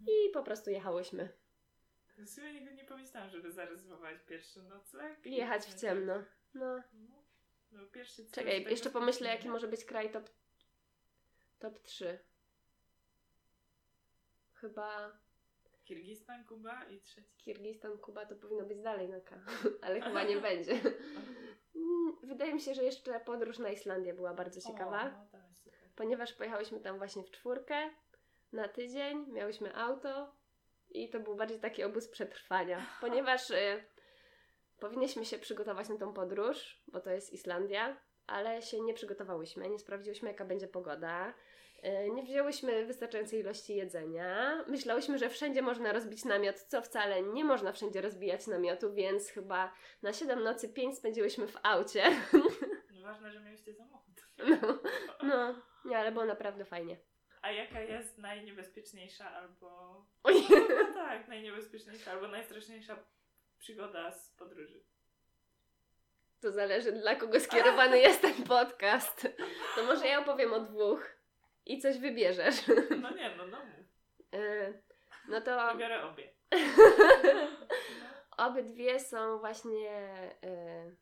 i 0.00 0.30
po 0.32 0.42
prostu 0.42 0.70
jechałyśmy. 0.70 1.28
W 2.18 2.28
sumie 2.28 2.52
nigdy 2.52 2.74
nie 2.74 2.84
pomyślałam, 2.84 3.30
żeby 3.30 3.52
zarezerwować 3.52 4.16
pierwszy 4.28 4.62
nocleg. 4.62 5.26
I 5.26 5.36
jechać 5.36 5.62
w 5.62 5.80
ciemno. 5.80 6.14
No. 6.54 6.82
No, 6.94 7.22
no 7.72 7.82
Czekaj, 8.32 8.64
jeszcze 8.64 8.90
pomyślę, 8.90 9.28
jaki 9.28 9.48
może 9.48 9.68
być 9.68 9.84
kraj 9.84 10.10
top, 10.10 10.30
top 11.58 11.82
3. 11.82 12.18
Chyba 14.60 15.18
Kirgistan, 15.84 16.44
Kuba 16.44 16.84
i 16.84 17.00
trzeci. 17.00 17.36
Kirgistan, 17.38 17.98
Kuba 17.98 18.26
to 18.26 18.36
powinno 18.36 18.64
być 18.64 18.82
dalej 18.82 19.08
na 19.08 19.20
K, 19.20 19.36
ale 19.82 20.00
chyba 20.00 20.22
nie 20.30 20.36
będzie. 20.36 20.80
Mm, 21.76 22.16
Wydaje 22.22 22.54
mi 22.54 22.60
się, 22.60 22.74
że 22.74 22.84
jeszcze 22.84 23.20
podróż 23.20 23.58
na 23.58 23.68
Islandię 23.70 24.14
była 24.14 24.34
bardzo 24.34 24.60
ciekawa, 24.60 25.00
O, 25.00 25.04
no 25.04 25.26
tak, 25.32 25.40
super. 25.64 25.90
ponieważ 25.96 26.32
pojechałyśmy 26.32 26.80
tam 26.80 26.98
właśnie 26.98 27.22
w 27.22 27.30
czwórkę 27.30 27.90
na 28.52 28.68
tydzień, 28.68 29.26
miałyśmy 29.32 29.76
auto 29.76 30.32
i 30.90 31.08
to 31.08 31.20
był 31.20 31.34
bardziej 31.36 31.60
taki 31.60 31.84
obóz 31.84 32.08
przetrwania, 32.08 32.86
ponieważ 33.00 33.50
y, 33.50 33.84
powinniśmy 34.78 35.24
się 35.24 35.38
przygotować 35.38 35.88
na 35.88 35.98
tą 35.98 36.12
podróż, 36.12 36.82
bo 36.86 37.00
to 37.00 37.10
jest 37.10 37.32
Islandia, 37.32 37.96
ale 38.26 38.62
się 38.62 38.80
nie 38.80 38.94
przygotowałyśmy, 38.94 39.68
nie 39.68 39.78
sprawdziłyśmy 39.78 40.28
jaka 40.28 40.44
będzie 40.44 40.68
pogoda. 40.68 41.34
Y, 41.84 42.10
Nie 42.10 42.22
wzięłyśmy 42.22 42.86
wystarczającej 42.86 43.40
ilości 43.40 43.74
jedzenia. 43.76 44.64
Myślałyśmy, 44.68 45.18
że 45.18 45.28
wszędzie 45.28 45.62
można 45.62 45.92
rozbić 45.92 46.24
namiot, 46.24 46.60
co 46.60 46.82
wcale 46.82 47.22
nie 47.22 47.44
można 47.44 47.72
wszędzie 47.72 48.00
rozbijać 48.00 48.46
namiotu, 48.46 48.94
więc 48.94 49.30
chyba 49.30 49.72
na 50.02 50.12
7 50.12 50.42
nocy 50.42 50.68
5 50.68 50.98
spędziłyśmy 50.98 51.46
w 51.46 51.56
aucie. 51.62 52.02
No 52.90 53.02
ważne, 53.02 53.32
że 53.32 53.40
mieliście 53.40 53.74
samochód. 53.74 54.14
No, 54.38 54.78
no, 55.22 55.62
nie, 55.84 55.98
ale 55.98 56.12
było 56.12 56.24
naprawdę 56.24 56.64
fajnie. 56.64 56.96
A 57.42 57.50
jaka 57.50 57.80
jest 57.80 58.18
najniebezpieczniejsza 58.18 59.30
albo... 59.30 59.96
Oj. 60.22 60.34
No 60.68 60.94
tak, 60.94 61.28
najniebezpieczniejsza 61.28 62.12
albo 62.12 62.28
najstraszniejsza 62.28 62.98
przygoda 63.58 64.12
z 64.12 64.30
podróży? 64.30 64.84
To 66.40 66.52
zależy 66.52 66.92
dla 66.92 67.14
kogo 67.14 67.40
skierowany 67.40 67.98
jest 68.00 68.22
ten 68.22 68.44
podcast. 68.44 69.28
To 69.76 69.84
może 69.84 70.06
ja 70.06 70.20
opowiem 70.20 70.52
o 70.52 70.60
dwóch 70.60 71.15
i 71.66 71.78
coś 71.78 71.98
wybierzesz. 71.98 72.54
No 73.02 73.10
nie, 73.10 73.36
no 73.36 73.46
no. 73.46 73.58
Y, 74.38 74.82
No 75.28 75.40
to 75.40 75.72
Wybiorę 75.72 76.02
obie. 76.04 76.30
obydwie 78.36 79.00
są 79.00 79.38
właśnie. 79.38 79.90
y, 80.44 80.96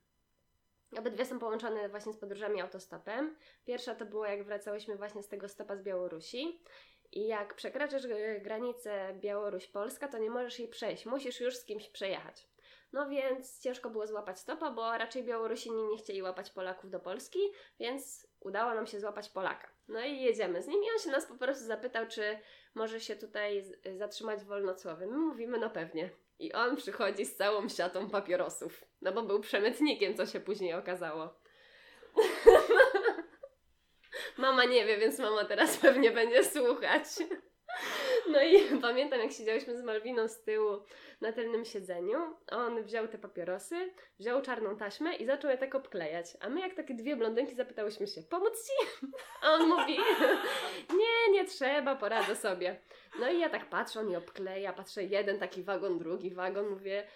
Obydwie 0.98 1.26
są 1.26 1.38
połączone 1.38 1.88
właśnie 1.88 2.12
z 2.12 2.18
podróżami 2.18 2.60
autostopem. 2.60 3.36
Pierwsza 3.66 3.94
to 3.94 4.06
było 4.06 4.26
jak 4.26 4.44
wracałyśmy 4.44 4.96
właśnie 4.96 5.22
z 5.22 5.28
tego 5.28 5.48
stopa 5.48 5.76
z 5.76 5.82
Białorusi. 5.82 6.60
I 7.12 7.26
jak 7.26 7.54
przekraczasz 7.54 8.04
y, 8.04 8.40
granicę 8.44 9.14
Białoruś-Polska, 9.20 10.08
to 10.08 10.18
nie 10.18 10.30
możesz 10.30 10.58
jej 10.58 10.68
przejść. 10.68 11.06
Musisz 11.06 11.40
już 11.40 11.56
z 11.56 11.64
kimś 11.64 11.88
przejechać. 11.88 12.46
No 12.92 13.08
więc 13.08 13.60
ciężko 13.60 13.90
było 13.90 14.06
złapać 14.06 14.38
stopa, 14.38 14.70
bo 14.70 14.98
raczej 14.98 15.24
Białorusini 15.24 15.84
nie 15.88 15.96
chcieli 15.98 16.22
łapać 16.22 16.50
Polaków 16.50 16.90
do 16.90 17.00
Polski, 17.00 17.38
więc 17.80 18.26
udało 18.40 18.74
nam 18.74 18.86
się 18.86 19.00
złapać 19.00 19.28
Polaka. 19.30 19.68
No 19.88 20.04
i 20.04 20.20
jedziemy 20.20 20.62
z 20.62 20.66
nim 20.66 20.84
i 20.84 20.90
on 20.90 20.98
się 20.98 21.10
nas 21.10 21.26
po 21.26 21.34
prostu 21.34 21.64
zapytał, 21.64 22.06
czy 22.06 22.38
może 22.74 23.00
się 23.00 23.16
tutaj 23.16 23.64
zatrzymać 23.96 24.40
w. 24.40 24.48
My 25.00 25.06
mówimy, 25.06 25.58
no 25.58 25.70
pewnie. 25.70 26.10
I 26.38 26.52
on 26.52 26.76
przychodzi 26.76 27.24
z 27.24 27.36
całą 27.36 27.68
siatą 27.68 28.10
papierosów. 28.10 28.84
No 29.02 29.12
bo 29.12 29.22
był 29.22 29.40
przemytnikiem, 29.40 30.16
co 30.16 30.26
się 30.26 30.40
później 30.40 30.74
okazało. 30.74 31.34
mama 34.38 34.64
nie 34.64 34.86
wie, 34.86 34.98
więc 34.98 35.18
mama 35.18 35.44
teraz 35.44 35.76
pewnie 35.76 36.10
będzie 36.10 36.44
słuchać. 36.44 37.04
No 38.28 38.42
i 38.42 38.56
pamiętam, 38.82 39.20
jak 39.20 39.32
siedziałyśmy 39.32 39.78
z 39.78 39.82
Malwiną 39.82 40.28
z 40.28 40.42
tyłu 40.42 40.82
na 41.20 41.32
tylnym 41.32 41.64
siedzeniu. 41.64 42.18
On 42.52 42.82
wziął 42.82 43.08
te 43.08 43.18
papierosy, 43.18 43.92
wziął 44.18 44.42
czarną 44.42 44.76
taśmę 44.76 45.14
i 45.16 45.26
zaczął 45.26 45.50
je 45.50 45.58
tak 45.58 45.74
obklejać. 45.74 46.26
A 46.40 46.48
my, 46.48 46.60
jak 46.60 46.74
takie 46.74 46.94
dwie 46.94 47.16
blondynki, 47.16 47.54
zapytałyśmy 47.54 48.06
się, 48.06 48.22
pomóc 48.22 48.66
ci? 48.66 49.06
A 49.42 49.52
on 49.52 49.68
mówi, 49.68 49.98
nie, 51.00 51.32
nie 51.32 51.44
trzeba, 51.44 51.96
poradzę 51.96 52.36
sobie. 52.36 52.80
No 53.20 53.30
i 53.30 53.38
ja 53.38 53.48
tak 53.48 53.68
patrzę, 53.68 54.00
on 54.00 54.10
je 54.10 54.18
obkleja, 54.18 54.72
patrzę 54.72 55.04
jeden 55.04 55.38
taki 55.38 55.62
wagon, 55.62 55.98
drugi 55.98 56.34
wagon, 56.34 56.68
mówię... 56.68 57.06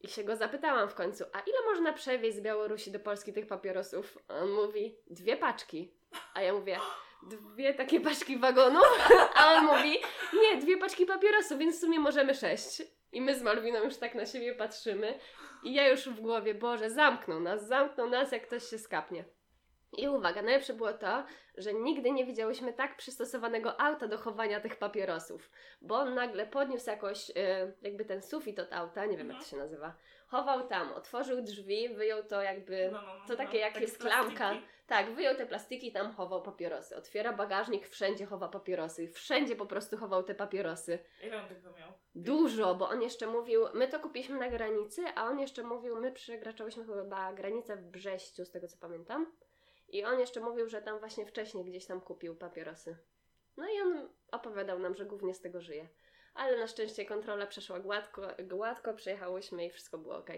I 0.00 0.08
się 0.08 0.24
go 0.24 0.36
zapytałam 0.36 0.88
w 0.88 0.94
końcu, 0.94 1.24
a 1.32 1.40
ile 1.40 1.56
można 1.64 1.92
przewieźć 1.92 2.36
z 2.36 2.40
Białorusi 2.40 2.90
do 2.90 3.00
Polski 3.00 3.32
tych 3.32 3.46
papierosów? 3.46 4.18
On 4.28 4.50
mówi, 4.50 4.98
dwie 5.06 5.36
paczki. 5.36 5.94
A 6.34 6.42
ja 6.42 6.52
mówię, 6.52 6.78
dwie 7.28 7.74
takie 7.74 8.00
paczki 8.00 8.36
wagonów? 8.36 9.08
A 9.36 9.54
on 9.54 9.64
mówi, 9.64 9.98
nie, 10.42 10.56
dwie 10.60 10.76
paczki 10.76 11.06
papierosów, 11.06 11.58
więc 11.58 11.76
w 11.76 11.80
sumie 11.80 12.00
możemy 12.00 12.34
sześć. 12.34 12.82
I 13.12 13.20
my 13.20 13.34
z 13.34 13.42
Malwiną 13.42 13.82
już 13.84 13.96
tak 13.96 14.14
na 14.14 14.26
siebie 14.26 14.54
patrzymy. 14.54 15.18
I 15.62 15.74
ja 15.74 15.88
już 15.88 16.08
w 16.08 16.20
głowie, 16.20 16.54
Boże, 16.54 16.90
zamknął 16.90 17.40
nas, 17.40 17.66
zamknął 17.66 18.10
nas, 18.10 18.32
jak 18.32 18.46
ktoś 18.46 18.64
się 18.64 18.78
skapnie. 18.78 19.24
I 19.98 20.08
uwaga, 20.08 20.42
najlepsze 20.42 20.74
było 20.74 20.92
to, 20.92 21.24
że 21.56 21.74
nigdy 21.74 22.10
nie 22.10 22.24
widziałyśmy 22.26 22.72
tak 22.72 22.96
przystosowanego 22.96 23.80
auta 23.80 24.08
do 24.08 24.18
chowania 24.18 24.60
tych 24.60 24.76
papierosów, 24.76 25.50
bo 25.80 25.96
on 25.96 26.14
nagle 26.14 26.46
podniósł 26.46 26.90
jakoś 26.90 27.30
y, 27.30 27.34
jakby 27.82 28.04
ten 28.04 28.22
sufit 28.22 28.58
od 28.58 28.72
auta, 28.72 29.06
nie 29.06 29.16
wiem 29.16 29.30
jak 29.30 29.38
to 29.38 29.44
się 29.44 29.56
nazywa, 29.56 29.94
chował 30.26 30.68
tam, 30.68 30.92
otworzył 30.92 31.42
drzwi, 31.42 31.88
wyjął 31.88 32.22
to 32.22 32.42
jakby, 32.42 32.88
No, 32.92 33.02
no, 33.02 33.14
no, 33.18 33.26
to 33.28 33.36
takie 33.36 33.58
jak 33.58 33.80
jest 33.80 33.98
klamka, 33.98 34.54
tak, 34.86 35.14
wyjął 35.14 35.36
te 35.36 35.46
plastiki, 35.46 35.92
tam 35.92 36.12
chował 36.12 36.42
papierosy, 36.42 36.96
otwiera 36.96 37.32
bagażnik, 37.32 37.88
wszędzie 37.88 38.26
chowa 38.26 38.48
papierosy, 38.48 39.08
wszędzie 39.08 39.56
po 39.56 39.66
prostu 39.66 39.96
chował 39.96 40.22
te 40.22 40.34
papierosy. 40.34 40.98
Ile 41.22 41.42
on 41.42 41.48
tego 41.48 41.72
miał? 41.72 41.92
Dużo, 42.14 42.74
bo 42.74 42.88
on 42.88 43.02
jeszcze 43.02 43.26
mówił, 43.26 43.64
my 43.74 43.88
to 43.88 44.00
kupiliśmy 44.00 44.38
na 44.38 44.48
granicy, 44.48 45.02
a 45.14 45.24
on 45.24 45.40
jeszcze 45.40 45.62
mówił, 45.62 46.00
my 46.00 46.12
przekraczałyśmy 46.12 46.84
chyba 46.84 47.32
granicę 47.32 47.76
w 47.76 47.82
Brześciu, 47.82 48.44
z 48.44 48.50
tego 48.50 48.68
co 48.68 48.76
pamiętam. 48.76 49.32
I 49.88 50.04
on 50.04 50.20
jeszcze 50.20 50.40
mówił, 50.40 50.68
że 50.68 50.82
tam 50.82 50.98
właśnie 50.98 51.26
wcześniej 51.26 51.64
gdzieś 51.64 51.86
tam 51.86 52.00
kupił 52.00 52.36
papierosy. 52.36 52.96
No 53.56 53.68
i 53.68 53.80
on 53.80 54.08
opowiadał 54.32 54.78
nam, 54.78 54.94
że 54.94 55.06
głównie 55.06 55.34
z 55.34 55.40
tego 55.40 55.60
żyje. 55.60 55.88
Ale 56.34 56.58
na 56.58 56.66
szczęście 56.66 57.06
kontrola 57.06 57.46
przeszła 57.46 57.80
gładko, 57.80 58.22
gładko 58.42 58.94
przyjechałyśmy 58.94 59.66
i 59.66 59.70
wszystko 59.70 59.98
było 59.98 60.16
ok. 60.16 60.30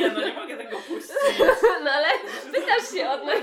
Nie, 0.00 0.10
no 0.10 0.20
nie 0.20 0.32
mogę 0.32 0.56
tego 0.56 0.78
puścić. 0.78 1.16
No 1.84 1.90
ale 1.90 2.08
pytasz 2.52 2.90
się 2.94 3.10
od 3.10 3.24
nas. 3.24 3.38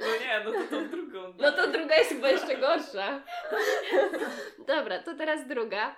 No 0.00 0.06
nie, 0.20 0.44
no 0.44 0.52
to 0.52 0.70
tą 0.70 0.88
drugą. 0.88 1.34
No 1.38 1.52
to 1.52 1.68
druga 1.68 1.96
jest 1.96 2.10
chyba 2.10 2.28
jeszcze 2.28 2.56
gorsza. 2.56 3.22
Dobra, 4.76 5.02
to 5.02 5.14
teraz 5.14 5.46
druga. 5.46 5.96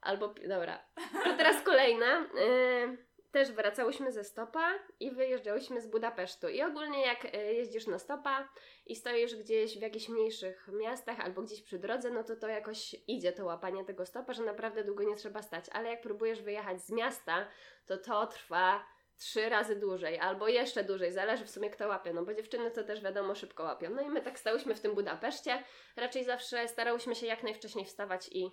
Albo, 0.00 0.34
dobra. 0.48 0.84
To 1.24 1.36
teraz 1.36 1.62
kolejna. 1.62 2.26
Yy, 2.34 3.12
też 3.32 3.52
wracałyśmy 3.52 4.12
ze 4.12 4.24
stopa 4.24 4.74
i 5.00 5.10
wyjeżdżałyśmy 5.10 5.80
z 5.80 5.86
Budapesztu. 5.86 6.48
I 6.48 6.62
ogólnie 6.62 7.06
jak 7.06 7.24
y, 7.24 7.38
jeździsz 7.38 7.86
na 7.86 7.98
stopa 7.98 8.48
i 8.86 8.96
stoisz 8.96 9.36
gdzieś 9.36 9.78
w 9.78 9.80
jakichś 9.80 10.08
mniejszych 10.08 10.68
miastach 10.72 11.20
albo 11.20 11.42
gdzieś 11.42 11.62
przy 11.62 11.78
drodze, 11.78 12.10
no 12.10 12.24
to 12.24 12.36
to 12.36 12.48
jakoś 12.48 12.96
idzie 13.08 13.32
to 13.32 13.44
łapanie 13.44 13.84
tego 13.84 14.06
stopa, 14.06 14.32
że 14.32 14.42
naprawdę 14.42 14.84
długo 14.84 15.04
nie 15.04 15.16
trzeba 15.16 15.42
stać. 15.42 15.64
Ale 15.72 15.90
jak 15.90 16.00
próbujesz 16.00 16.42
wyjechać 16.42 16.80
z 16.80 16.90
miasta, 16.90 17.46
to 17.86 17.98
to 17.98 18.26
trwa 18.26 18.84
trzy 19.18 19.48
razy 19.48 19.76
dłużej, 19.76 20.18
albo 20.18 20.48
jeszcze 20.48 20.84
dłużej, 20.84 21.12
zależy 21.12 21.44
w 21.44 21.50
sumie 21.50 21.70
kto 21.70 21.88
łapie, 21.88 22.12
no 22.12 22.24
bo 22.24 22.34
dziewczyny 22.34 22.70
to 22.70 22.84
też 22.84 23.00
wiadomo 23.00 23.34
szybko 23.34 23.62
łapią. 23.62 23.90
No 23.90 24.02
i 24.02 24.08
my 24.08 24.22
tak 24.22 24.38
stałyśmy 24.38 24.74
w 24.74 24.80
tym 24.80 24.94
Budapeszcie, 24.94 25.64
raczej 25.96 26.24
zawsze 26.24 26.68
starałyśmy 26.68 27.14
się 27.14 27.26
jak 27.26 27.42
najwcześniej 27.42 27.84
wstawać 27.84 28.28
i 28.32 28.50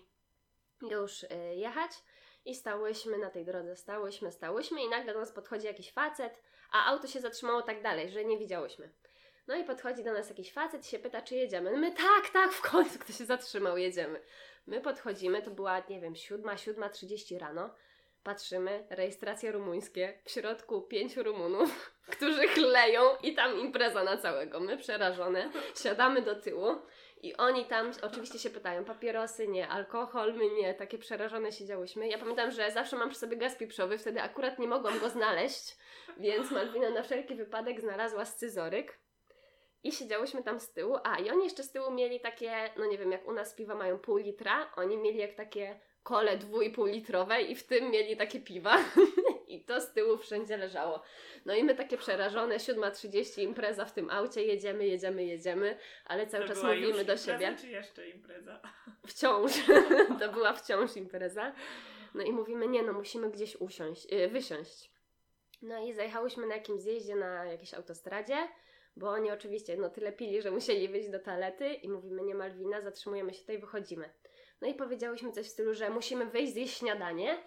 już 0.82 1.24
y, 1.24 1.28
jechać. 1.56 1.91
I 2.45 2.56
stałyśmy 2.56 3.17
na 3.17 3.30
tej 3.30 3.45
drodze, 3.45 3.76
stałyśmy, 3.76 4.32
stałyśmy 4.32 4.84
i 4.84 4.89
nagle 4.89 5.13
do 5.13 5.19
nas 5.19 5.32
podchodzi 5.32 5.67
jakiś 5.67 5.91
facet, 5.91 6.41
a 6.72 6.86
auto 6.86 7.08
się 7.08 7.19
zatrzymało 7.22 7.62
tak 7.62 7.82
dalej, 7.82 8.10
że 8.10 8.26
nie 8.26 8.38
widziałyśmy. 8.38 8.93
No 9.48 9.56
i 9.56 9.63
podchodzi 9.63 10.04
do 10.04 10.13
nas 10.13 10.30
jakiś 10.30 10.54
facet 10.54 10.86
i 10.86 10.89
się 10.89 11.00
pyta, 11.00 11.22
czy 11.22 11.36
jedziemy. 11.36 11.78
My 11.78 11.91
tak, 11.91 12.30
tak, 12.34 12.52
w 12.52 12.62
końcu 12.72 13.00
kto 13.00 13.13
się 13.13 13.26
zatrzymał, 13.26 13.78
jedziemy. 13.78 14.22
My 14.67 14.82
podchodzimy, 14.82 15.41
to 15.41 15.52
była, 15.52 15.84
nie 15.89 16.02
wiem, 16.02 16.15
siódma, 16.15 16.58
siódma, 16.58 16.89
trzydzieści 16.89 17.38
rano. 17.38 17.76
Patrzymy, 18.23 18.88
rejestracje 18.89 19.51
rumuńskie, 19.51 20.19
w 20.25 20.32
środku 20.32 20.82
pięciu 20.82 21.23
Rumunów, 21.23 21.91
którzy 22.17 22.47
chleją 22.47 23.01
i 23.23 23.34
tam 23.34 23.60
impreza 23.60 24.03
na 24.03 24.17
całego. 24.17 24.60
My 24.60 24.77
przerażone, 24.77 25.51
siadamy 25.84 26.21
do 26.21 26.36
tyłu 26.36 26.75
i 27.21 27.36
oni 27.36 27.65
tam 27.65 27.91
oczywiście 28.01 28.39
się 28.39 28.49
pytają, 28.49 28.86
papierosy 28.86 29.47
nie, 29.47 29.67
alkohol 29.67 30.34
my 30.34 30.49
nie, 30.49 30.73
takie 30.73 30.97
przerażone 30.97 31.51
siedziałyśmy. 31.51 32.08
Ja 32.08 32.17
pamiętam, 32.17 32.51
że 32.51 32.71
zawsze 32.71 32.95
mam 32.95 33.10
przy 33.10 33.19
sobie 33.19 33.38
gaz 33.38 33.55
pieprzowy, 33.55 33.97
wtedy 33.97 34.21
akurat 34.21 34.60
nie 34.60 34.67
mogłam 34.67 34.99
go 34.99 35.10
znaleźć, 35.10 35.77
więc 36.17 36.51
Malwina 36.51 36.89
na 36.89 37.03
wszelki 37.03 37.36
wypadek 37.36 37.82
znalazła 37.82 38.25
scyzoryk. 38.25 38.99
I 39.84 39.91
siedziałyśmy 39.91 40.43
tam 40.43 40.60
z 40.60 40.71
tyłu, 40.71 40.97
a 41.03 41.19
i 41.19 41.29
oni 41.29 41.43
jeszcze 41.43 41.63
z 41.63 41.71
tyłu 41.71 41.91
mieli 41.91 42.19
takie, 42.19 42.69
no 42.77 42.86
nie 42.86 42.97
wiem, 42.97 43.12
jak 43.12 43.27
u 43.27 43.34
nas 43.34 43.53
piwa 43.53 43.75
mają 43.75 43.99
pół 43.99 44.17
litra, 44.17 44.71
oni 44.75 44.97
mieli 44.97 45.17
jak 45.17 45.36
takie 45.36 45.79
kole 46.04 46.38
dwójpół 46.38 46.86
litrowe 46.86 47.42
i 47.42 47.56
w 47.56 47.64
tym 47.64 47.92
mieli 47.92 48.18
takie 48.18 48.40
piwa 48.40 48.78
i 49.48 49.64
to 49.64 49.82
z 49.82 49.94
tyłu 49.94 50.18
wszędzie 50.18 50.58
leżało. 50.58 51.02
No 51.46 51.56
i 51.56 51.64
my 51.64 51.76
takie 51.76 51.98
przerażone, 51.98 52.58
7.30 52.58 53.42
impreza 53.42 53.86
w 53.86 53.94
tym 53.94 54.10
aucie, 54.10 54.44
jedziemy, 54.44 54.88
jedziemy, 54.88 55.26
jedziemy, 55.26 55.78
ale 56.06 56.28
cały 56.28 56.44
To 56.44 56.50
czas 56.50 56.64
mówimy 56.64 56.92
do 56.94 57.00
impreza, 57.00 57.18
siebie. 57.18 57.56
czy 57.62 57.68
jeszcze 57.68 58.10
impreza? 58.10 58.62
Wciąż. 59.08 59.52
to 60.20 60.32
była 60.32 60.54
wciąż 60.54 60.96
impreza. 60.96 61.54
No 62.14 62.24
i 62.24 62.32
mówimy, 62.32 62.68
nie 62.68 62.84
no, 62.84 62.94
musimy 62.94 63.30
gdzieś 63.32 63.56
usiąść, 63.56 64.12
yy, 64.12 64.28
wysiąść. 64.28 64.92
No 65.62 65.86
i 65.86 65.94
zajechałyśmy 65.94 66.48
na 66.48 66.56
jakimś 66.56 66.82
zjeździe 66.82 67.16
na 67.16 67.46
jakiejś 67.46 67.74
autostradzie, 67.74 68.48
bo 68.96 69.10
oni 69.10 69.32
oczywiście 69.32 69.78
no 69.78 69.90
tyle 69.90 70.12
pili, 70.12 70.42
że 70.42 70.52
musieli 70.52 70.88
wyjść 70.90 71.10
do 71.10 71.20
toalety 71.20 71.74
i 71.74 71.90
mówimy, 71.90 72.24
nie 72.24 72.36
Malwina, 72.36 72.82
zatrzymujemy 72.82 73.34
się 73.34 73.40
tutaj, 73.40 73.60
wychodzimy. 73.60 74.10
No 74.62 74.67
i 74.67 74.74
powiedziałyśmy 74.74 75.32
coś 75.32 75.45
w 75.45 75.50
stylu, 75.50 75.74
że 75.74 75.89
musimy 75.89 76.26
wyjść, 76.26 76.54
zjeść 76.54 76.78
śniadanie. 76.78 77.38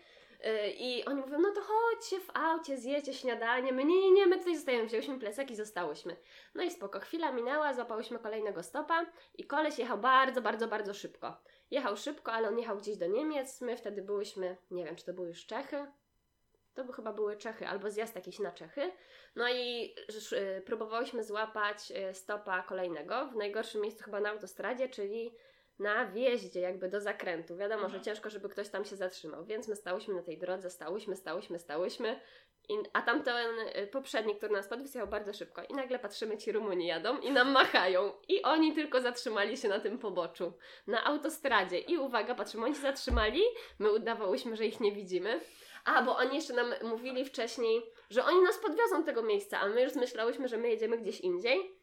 Yy, 0.45 0.71
I 0.71 1.05
oni 1.05 1.21
mówią, 1.21 1.39
no 1.39 1.53
to 1.53 1.61
chodźcie 1.61 2.21
w 2.21 2.31
aucie, 2.35 2.79
zjecie 2.79 3.15
śniadanie. 3.15 3.73
My 3.73 3.85
nie, 3.85 4.01
nie, 4.01 4.11
nie, 4.11 4.27
my 4.27 4.39
tutaj 4.39 4.57
zostajemy. 4.57 4.87
Wzięłyśmy 4.87 5.19
plecak 5.19 5.51
i 5.51 5.57
zostałyśmy. 5.57 6.17
No 6.55 6.63
i 6.63 6.71
spoko, 6.71 7.01
chwila 7.01 7.33
minęła, 7.33 7.75
złapałyśmy 7.75 8.19
kolejnego 8.19 8.63
stopa 8.63 9.07
i 9.35 9.45
koleś 9.45 9.79
jechał 9.79 9.99
bardzo, 9.99 10.43
bardzo, 10.43 10.69
bardzo 10.69 10.95
szybko. 10.95 11.37
Jechał 11.71 11.97
szybko, 11.97 12.33
ale 12.33 12.49
on 12.49 12.59
jechał 12.59 12.77
gdzieś 12.77 12.97
do 12.97 13.07
Niemiec. 13.07 13.61
My 13.61 13.77
wtedy 13.77 14.03
byłyśmy, 14.03 14.57
nie 14.71 14.85
wiem, 14.85 14.97
czy 14.97 15.05
to 15.05 15.13
były 15.13 15.29
już 15.29 15.47
Czechy. 15.47 15.87
To 16.75 16.85
by 16.85 16.93
chyba 16.93 17.13
były 17.13 17.37
Czechy, 17.37 17.69
albo 17.69 17.91
zjazd 17.91 18.15
jakiś 18.15 18.39
na 18.39 18.53
Czechy. 18.53 18.93
No 19.37 19.49
i 19.49 19.95
y, 20.33 20.63
próbowałyśmy 20.67 21.25
złapać 21.25 21.93
y, 22.11 22.15
stopa 22.15 22.63
kolejnego 22.63 23.27
w 23.27 23.37
najgorszym 23.37 23.81
miejscu 23.81 24.05
chyba 24.05 24.21
na 24.21 24.31
autostradzie, 24.31 24.89
czyli 24.89 25.35
na 25.83 26.07
wjeździe 26.07 26.61
jakby 26.61 26.89
do 26.89 27.01
zakrętu. 27.01 27.57
Wiadomo, 27.57 27.81
że 27.81 27.87
Mhm. 27.87 28.05
ciężko, 28.05 28.31
żeby 28.31 28.49
ktoś 28.49 28.69
tam 28.69 28.85
się 28.85 28.97
zatrzymał, 28.97 29.45
więc 29.45 29.69
my 29.69 29.77
stałyśmy 29.77 30.15
na 30.15 30.23
tej 30.23 30.39
drodze, 30.39 30.71
stałyśmy, 30.71 31.17
stałyśmy, 31.17 31.59
stałyśmy. 31.59 32.21
I, 32.69 32.75
a 32.93 33.03
tamten 33.03 33.59
y, 33.59 33.87
poprzedni, 33.87 34.37
który 34.37 34.53
nas 34.53 34.69
podwiózł, 34.69 34.99
jechał 34.99 35.09
bardzo 35.11 35.33
szybko. 35.33 35.63
I 35.63 35.75
nagle 35.75 35.99
patrzymy, 35.99 36.39
ci 36.39 36.53
Rumuni 36.53 36.87
jadą 36.87 37.19
i 37.19 37.31
nam 37.31 37.51
machają. 37.61 38.13
I 38.29 38.43
oni 38.43 38.75
tylko 38.75 39.01
zatrzymali 39.01 39.57
się 39.57 39.69
na 39.69 39.81
tym 39.81 39.99
poboczu, 39.99 40.53
na 40.87 41.05
autostradzie. 41.05 41.79
I 41.79 41.99
uwaga, 41.99 42.35
patrzymy, 42.35 42.65
oni 42.65 42.75
się 42.75 42.81
zatrzymali, 42.81 43.43
my 43.79 43.93
udawałyśmy, 43.93 44.57
że 44.57 44.67
ich 44.67 44.81
nie 44.81 44.93
widzimy. 44.93 45.41
A, 45.85 46.03
bo 46.03 46.17
oni 46.17 46.35
jeszcze 46.37 46.55
nam 46.55 46.75
mówili 46.83 47.25
wcześniej, 47.25 47.83
że 48.11 48.25
oni 48.25 48.43
nas 48.43 48.59
podwiozą 48.59 49.05
tego 49.05 49.23
miejsca, 49.23 49.61
a 49.61 49.69
my 49.69 49.83
już 49.83 49.95
myślałyśmy, 49.95 50.49
że 50.49 50.57
my 50.57 50.69
jedziemy 50.69 50.99
gdzieś 50.99 51.21
indziej. 51.21 51.83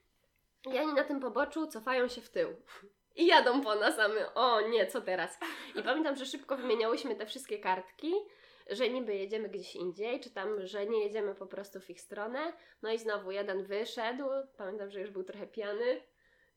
I 0.73 0.79
oni 0.79 0.93
na 0.93 1.03
tym 1.03 1.19
poboczu 1.19 1.67
cofają 1.67 2.07
się 2.07 2.21
w 2.21 2.29
tył. 2.29 2.55
I 3.15 3.25
jadą 3.27 3.61
po 3.61 3.75
nas, 3.75 3.99
a 3.99 4.07
my, 4.07 4.33
o 4.33 4.61
nie, 4.61 4.87
co 4.87 5.01
teraz? 5.01 5.39
I 5.75 5.83
pamiętam, 5.83 6.15
że 6.15 6.25
szybko 6.25 6.57
wymieniałyśmy 6.57 7.15
te 7.15 7.25
wszystkie 7.25 7.59
kartki, 7.59 8.13
że 8.69 8.89
niby 8.89 9.15
jedziemy 9.15 9.49
gdzieś 9.49 9.75
indziej, 9.75 10.19
czy 10.19 10.29
tam, 10.29 10.67
że 10.67 10.85
nie 10.85 11.03
jedziemy 11.03 11.35
po 11.35 11.45
prostu 11.45 11.79
w 11.79 11.89
ich 11.89 12.01
stronę. 12.01 12.53
No 12.81 12.91
i 12.91 12.97
znowu 12.97 13.31
jeden 13.31 13.63
wyszedł, 13.63 14.23
pamiętam, 14.57 14.91
że 14.91 15.01
już 15.01 15.11
był 15.11 15.23
trochę 15.23 15.47
pijany 15.47 16.01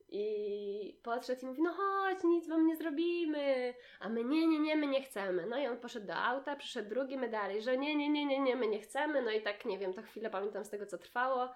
i 0.09 1.01
podszedł 1.03 1.43
i 1.43 1.47
mówi, 1.47 1.63
no 1.63 1.73
chodź, 1.73 2.25
nic 2.25 2.49
wam 2.49 2.67
nie 2.67 2.77
zrobimy. 2.77 3.75
A 4.01 4.09
my, 4.09 4.25
nie, 4.25 4.47
nie, 4.47 4.59
nie, 4.59 4.77
my 4.77 4.87
nie 4.87 5.03
chcemy. 5.03 5.47
No 5.47 5.59
i 5.59 5.67
on 5.67 5.79
poszedł 5.79 6.07
do 6.07 6.15
auta, 6.15 6.57
przyszedł 6.57 6.89
drugi, 6.89 7.17
my 7.17 7.29
dalej, 7.29 7.63
że 7.63 7.79
nie, 7.79 7.97
nie, 7.97 8.09
nie, 8.09 8.27
nie, 8.27 8.41
nie, 8.41 8.57
my 8.57 8.67
nie 8.67 8.81
chcemy. 8.81 9.23
No 9.23 9.31
i 9.31 9.43
tak, 9.43 9.65
nie 9.65 9.79
wiem, 9.79 9.95
to 9.95 10.03
chwilę 10.03 10.31
pamiętam 10.31 10.65
z 10.65 10.71
tego, 10.71 10.87
co 10.87 10.99
trwało. 10.99 11.49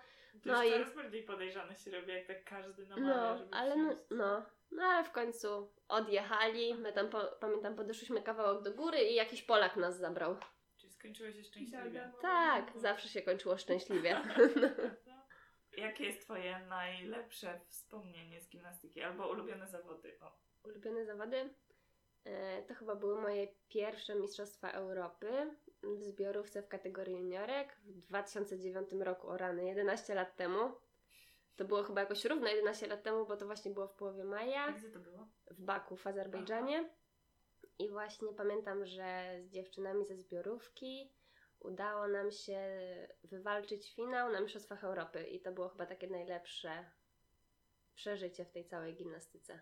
To 0.45 0.53
No 0.53 0.65
i- 0.65 0.71
coraz 0.71 0.95
bardziej 0.95 1.23
podejrzane 1.23 1.77
się 1.77 1.91
robi, 1.91 2.13
jak 2.13 2.27
tak 2.27 2.45
każdy 2.45 2.87
namawia, 2.87 3.15
No, 3.17 3.39
żeby 3.39 3.55
ale 3.55 3.77
no, 3.77 3.97
no, 4.11 4.47
no, 4.71 4.83
ale 4.85 5.05
w 5.05 5.13
końcu 5.13 5.73
odjechali. 5.89 6.75
My 6.75 6.93
tam, 6.93 7.09
po, 7.11 7.21
pamiętam, 7.41 7.77
podeszliśmy 7.77 8.23
kawałek 8.23 8.63
do 8.63 8.73
góry 8.75 8.99
i 9.03 9.15
jakiś 9.15 9.43
Polak 9.43 9.77
nas 9.77 9.99
zabrał. 9.99 10.37
Czyli 10.77 10.93
skończyło 10.93 11.33
się 11.33 11.45
szczęśliwie. 11.45 12.13
Tak, 12.23 12.73
zawsze 12.77 13.09
się 13.09 13.23
kończyło 13.23 13.59
szczęśliwie. 13.59 14.17
Jakie 15.77 16.05
jest 16.05 16.21
Twoje 16.21 16.59
najlepsze 16.69 17.61
wspomnienie 17.69 18.41
z 18.41 18.49
gimnastyki 18.49 19.03
albo 19.03 19.29
ulubione 19.29 19.69
zawody? 19.69 20.19
O, 20.21 20.33
Ulubione 20.65 21.05
zawody? 21.05 21.51
E, 22.25 22.63
To 22.63 22.75
chyba 22.75 22.95
były 22.95 23.21
moje 23.23 23.49
pierwsze 23.69 24.15
Mistrzostwa 24.15 24.71
Europy 24.71 25.51
w 25.95 26.03
zbiorówce 26.03 26.63
w 26.63 26.69
kategorii 26.69 27.17
juniorek 27.17 27.77
w 27.85 28.01
2009 28.01 28.91
roku, 29.01 29.29
o 29.29 29.37
rany, 29.37 29.65
11 29.65 30.15
lat 30.15 30.37
temu. 30.37 30.73
To 31.57 31.65
było 31.65 31.83
chyba 31.83 32.01
jakoś 32.01 32.25
równo 32.25 32.49
11 32.49 32.87
lat 32.87 33.03
temu, 33.03 33.27
bo 33.27 33.37
to 33.37 33.47
właśnie 33.47 33.71
było 33.71 33.89
w 33.89 33.95
połowie 33.95 34.23
a 34.23 34.27
maja. 34.27 34.73
gdzie 34.73 34.91
to 34.91 34.99
było? 34.99 35.29
w 35.51 35.61
Baku 35.61 35.97
w 35.97 36.07
Azerbejdżanie. 36.07 36.91
I 37.79 37.89
właśnie 37.89 38.29
pamiętam, 38.33 38.87
że 38.87 39.39
z 39.41 39.51
dziewczynami 39.51 40.05
ze 40.05 40.17
zbiorówki 40.17 41.13
udało 41.61 42.09
nam 42.09 42.31
się 42.31 42.61
wywalczyć 43.25 43.95
finał 43.95 44.33
na 44.33 44.41
Mistrzostwach 44.41 44.85
Europy 44.85 45.27
i 45.27 45.41
to 45.41 45.53
było 45.53 45.69
chyba 45.69 45.87
takie 45.87 46.07
najlepsze 46.07 46.91
przeżycie 47.95 48.45
w 48.45 48.51
tej 48.51 48.65
całej 48.65 48.95
gimnastyce. 48.95 49.61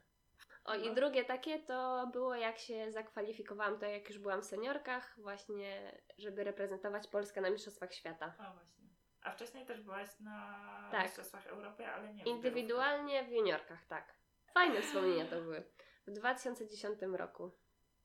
O 0.64 0.74
i 0.74 0.88
No. 0.88 0.94
drugie 0.94 1.24
takie 1.24 1.59
to 1.59 2.07
było 2.12 2.35
jak 2.35 2.59
się 2.59 2.92
zakwalifikowałam, 2.92 3.79
to 3.79 3.87
jak 3.87 4.09
już 4.09 4.18
byłam 4.18 4.42
w 4.42 4.44
seniorkach, 4.44 5.14
właśnie 5.20 5.98
żeby 6.18 6.44
reprezentować 6.44 7.09
Polskę 7.09 7.40
na 7.40 7.50
Mistrzostwach 7.50 7.94
Świata. 7.94 8.35
A 8.38 8.53
właśnie. 8.53 8.85
A 9.22 9.31
wcześniej 9.31 9.66
też 9.66 9.81
byłaś 9.81 10.20
na 10.20 10.88
Tak. 10.92 11.03
Mistrzostwach 11.03 11.46
Europy, 11.46 11.87
ale 11.87 12.14
nie 12.14 12.24
Indywidualnie 12.24 13.24
w 13.24 13.31
juniorkach, 13.31 13.85
tak. 13.87 14.14
Fajne 14.55 14.83
wspomnienia 14.83 15.27
to 15.27 15.40
były. 15.40 15.62
W 16.07 16.11
2010 16.11 16.98
roku. 17.16 17.50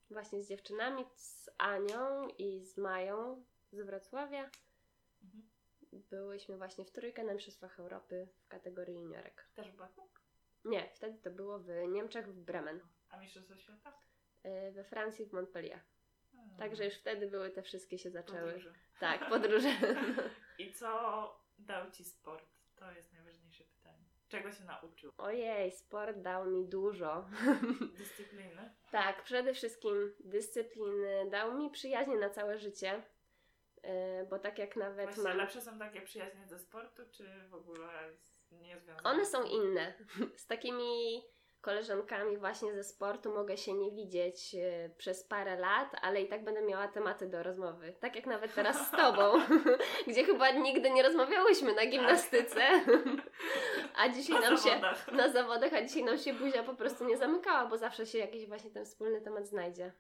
Właśnie 0.10 0.44
z 0.44 0.50
dziewczynami, 0.50 1.06
z 1.16 1.50
Anią 1.58 2.28
i 2.38 2.66
z 2.66 2.78
Mają 2.78 3.44
z 3.72 3.82
Wrocławia. 3.82 4.50
Mhm. 5.24 5.50
Byłyśmy 5.92 6.58
właśnie 6.58 6.86
w 6.86 6.92
trójkę 6.92 7.24
na 7.24 7.34
Mistrzostwach 7.34 7.80
Europy 7.80 8.28
w 8.46 8.48
kategorii 8.48 8.96
juniorek. 8.96 9.50
Też 9.56 9.72
Baku? 9.72 10.10
Nie, 10.66 10.90
wtedy 10.94 11.18
to 11.20 11.32
było 11.32 11.60
w 11.60 11.68
Niemczech, 11.88 12.28
w 12.28 12.40
Bremen. 12.40 12.80
A 13.10 13.18
Mistrzostwa 13.18 13.58
Świata? 13.58 13.94
Yy, 14.44 14.72
We 14.72 14.84
Francji, 14.84 15.26
w 15.26 15.34
Montpellier. 15.34 15.80
Hmm. 16.32 16.58
Także 16.58 16.86
już 16.86 16.94
wtedy 16.94 17.28
były 17.28 17.50
te 17.50 17.62
wszystkie 17.62 17.98
się 17.98 18.10
zaczęły. 18.12 18.42
Podróże. 18.54 18.74
Tak, 19.00 19.28
podróże. 19.30 19.70
I 20.60 20.74
co 20.74 20.90
dał 21.60 21.92
Ci 21.92 22.04
sport? 22.06 22.46
To 22.76 22.92
jest 22.92 23.14
najważniejsze 23.14 23.64
pytanie. 23.64 24.04
Czego 24.30 24.52
się 24.52 24.64
nauczył? 24.64 25.12
Ojej, 25.18 25.72
sport 25.72 26.18
dał 26.18 26.46
mi 26.52 26.66
dużo. 26.70 27.26
Dyscypliny? 27.98 28.74
Tak, 28.92 29.24
przede 29.24 29.54
wszystkim 29.54 30.16
dyscypliny, 30.20 31.30
dał 31.30 31.58
mi 31.58 31.70
przyjaźnie 31.72 32.16
na 32.18 32.30
całe 32.30 32.60
życie, 32.60 33.04
yy, 33.84 33.90
bo 34.30 34.40
tak 34.40 34.58
jak 34.60 34.76
nawet 34.76 35.06
Właśnie 35.06 35.24
mam... 35.24 35.38
lepsze 35.38 35.62
są 35.62 35.80
takie 35.80 36.02
przyjaźnie 36.02 36.48
ze 36.48 36.60
sportu, 36.60 37.04
czy 37.12 37.48
w 37.50 37.54
ogóle 37.54 38.14
z- 38.14 38.39
nie 38.52 38.80
związane? 38.80 39.10
One 39.10 39.26
są 39.26 39.44
inne. 39.44 39.94
Z 40.36 40.48
takimi 40.48 41.22
koleżankami 41.62 42.38
właśnie 42.38 42.74
ze 42.74 42.84
sportu 42.84 43.34
mogę 43.34 43.58
się 43.58 43.74
nie 43.74 43.92
widzieć 43.92 44.56
e, 44.56 44.90
przez 44.98 45.24
parę 45.24 45.60
lat, 45.60 45.92
ale 46.02 46.22
i 46.22 46.28
tak 46.28 46.44
będę 46.44 46.62
miała 46.62 46.88
tematy 46.88 47.28
do 47.28 47.44
rozmowy. 47.44 47.94
Tak 48.00 48.16
jak 48.16 48.26
nawet 48.26 48.56
teraz 48.56 48.88
z 48.88 48.92
Tobą, 48.92 49.34
gdzie 50.08 50.24
chyba 50.24 50.52
nigdy 50.52 50.92
nie 50.92 51.04
rozmawiałyśmy 51.04 51.74
na 51.74 51.86
gimnastyce, 51.86 52.62
a 53.96 54.10
dzisiaj 54.10 54.42
Na 54.42 54.50
nam 54.50 54.58
się 54.58 54.64
zawodach. 54.70 55.12
na 55.12 55.30
zawodach, 55.30 55.74
a 55.74 55.82
dzisiaj 55.82 56.04
nam 56.04 56.18
się 56.18 56.34
buzia 56.34 56.64
po 56.64 56.74
prostu 56.76 57.06
nie 57.06 57.18
zamykała, 57.18 57.66
bo 57.66 57.78
zawsze 57.78 58.06
się 58.06 58.18
jakiś 58.18 58.48
właśnie 58.48 58.72
ten 58.72 58.86
wspólny 58.86 59.22
temat 59.22 59.48
znajdzie. 59.48 59.92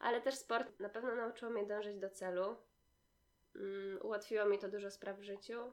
Ale 0.00 0.20
też 0.20 0.34
sport 0.34 0.80
na 0.80 0.88
pewno 0.88 1.14
nauczyło 1.14 1.50
mnie 1.50 1.66
dążyć 1.66 1.98
do 1.98 2.10
celu. 2.10 2.56
Mm, 3.56 3.98
ułatwiło 4.02 4.46
mi 4.46 4.58
to 4.58 4.68
dużo 4.68 4.90
spraw 4.90 5.18
w 5.18 5.22
życiu. 5.22 5.72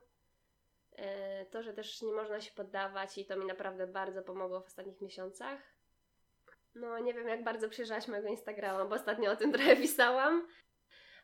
E, 1.00 1.46
To, 1.46 1.64
że 1.64 1.74
też 1.74 2.02
nie 2.02 2.14
można 2.14 2.42
się 2.42 2.52
poddawać 2.52 3.18
i 3.18 3.26
to 3.26 3.38
mi 3.38 3.46
naprawdę 3.46 3.88
bardzo 3.88 4.24
pomogło 4.24 4.62
w 4.62 4.66
ostatnich 4.66 5.02
miesiącach. 5.02 5.60
No, 6.76 7.00
nie 7.00 7.14
wiem 7.14 7.28
jak 7.28 7.44
bardzo 7.44 7.70
przyjrzałaś 7.70 8.08
mojego 8.08 8.28
Instagrama, 8.28 8.86
bo 8.86 8.96
ostatnio 8.96 9.32
o 9.32 9.36
tym 9.36 9.52
trochę 9.54 9.76
pisałam. 9.76 10.48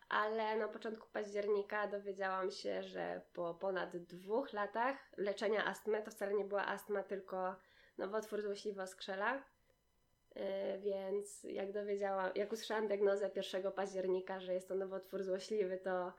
Ale 0.10 0.58
na 0.58 0.68
początku 0.68 1.08
października 1.14 1.88
dowiedziałam 1.88 2.52
się, 2.52 2.84
że 2.84 3.22
po 3.34 3.54
ponad 3.54 3.98
dwóch 3.98 4.54
latach 4.54 4.98
leczenia 5.18 5.66
astmy, 5.66 6.04
to 6.04 6.12
wcale 6.12 6.34
nie 6.34 6.46
była 6.46 6.68
astma, 6.68 7.04
tylko 7.04 7.56
nowotwór 7.98 8.42
złośliwy 8.42 8.88
skrzela. 8.88 9.44
Yy, 10.36 10.44
więc 10.80 11.44
jak 11.44 11.72
dowiedziałam, 11.72 12.32
jak 12.36 12.52
usłyszałam 12.52 12.88
diagnozę 12.88 13.32
1 13.36 13.72
października, 13.72 14.40
że 14.40 14.54
jest 14.54 14.68
to 14.68 14.76
nowotwór 14.76 15.24
złośliwy, 15.24 15.78
to 15.78 16.14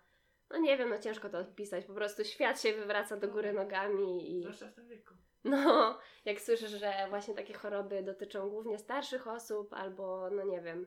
no 0.50 0.58
nie 0.58 0.76
wiem, 0.76 0.88
no 0.90 0.98
ciężko 0.98 1.28
to 1.28 1.38
odpisać. 1.38 1.84
Po 1.84 1.94
prostu 1.94 2.24
świat 2.24 2.60
się 2.62 2.72
wywraca 2.72 3.16
do 3.16 3.28
góry 3.28 3.52
nogami 3.52 4.36
i 4.38 4.42
Zwłaszcza 4.42 4.68
w 4.68 4.74
tym 4.74 4.88
wieku. 4.88 5.14
no, 5.44 5.98
jak 6.24 6.40
słyszysz, 6.40 6.70
że 6.70 6.92
właśnie 7.08 7.34
takie 7.34 7.54
choroby 7.54 8.02
dotyczą 8.02 8.50
głównie 8.50 8.78
starszych 8.78 9.28
osób 9.28 9.74
albo, 9.74 10.30
no 10.30 10.44
nie 10.44 10.60
wiem, 10.60 10.86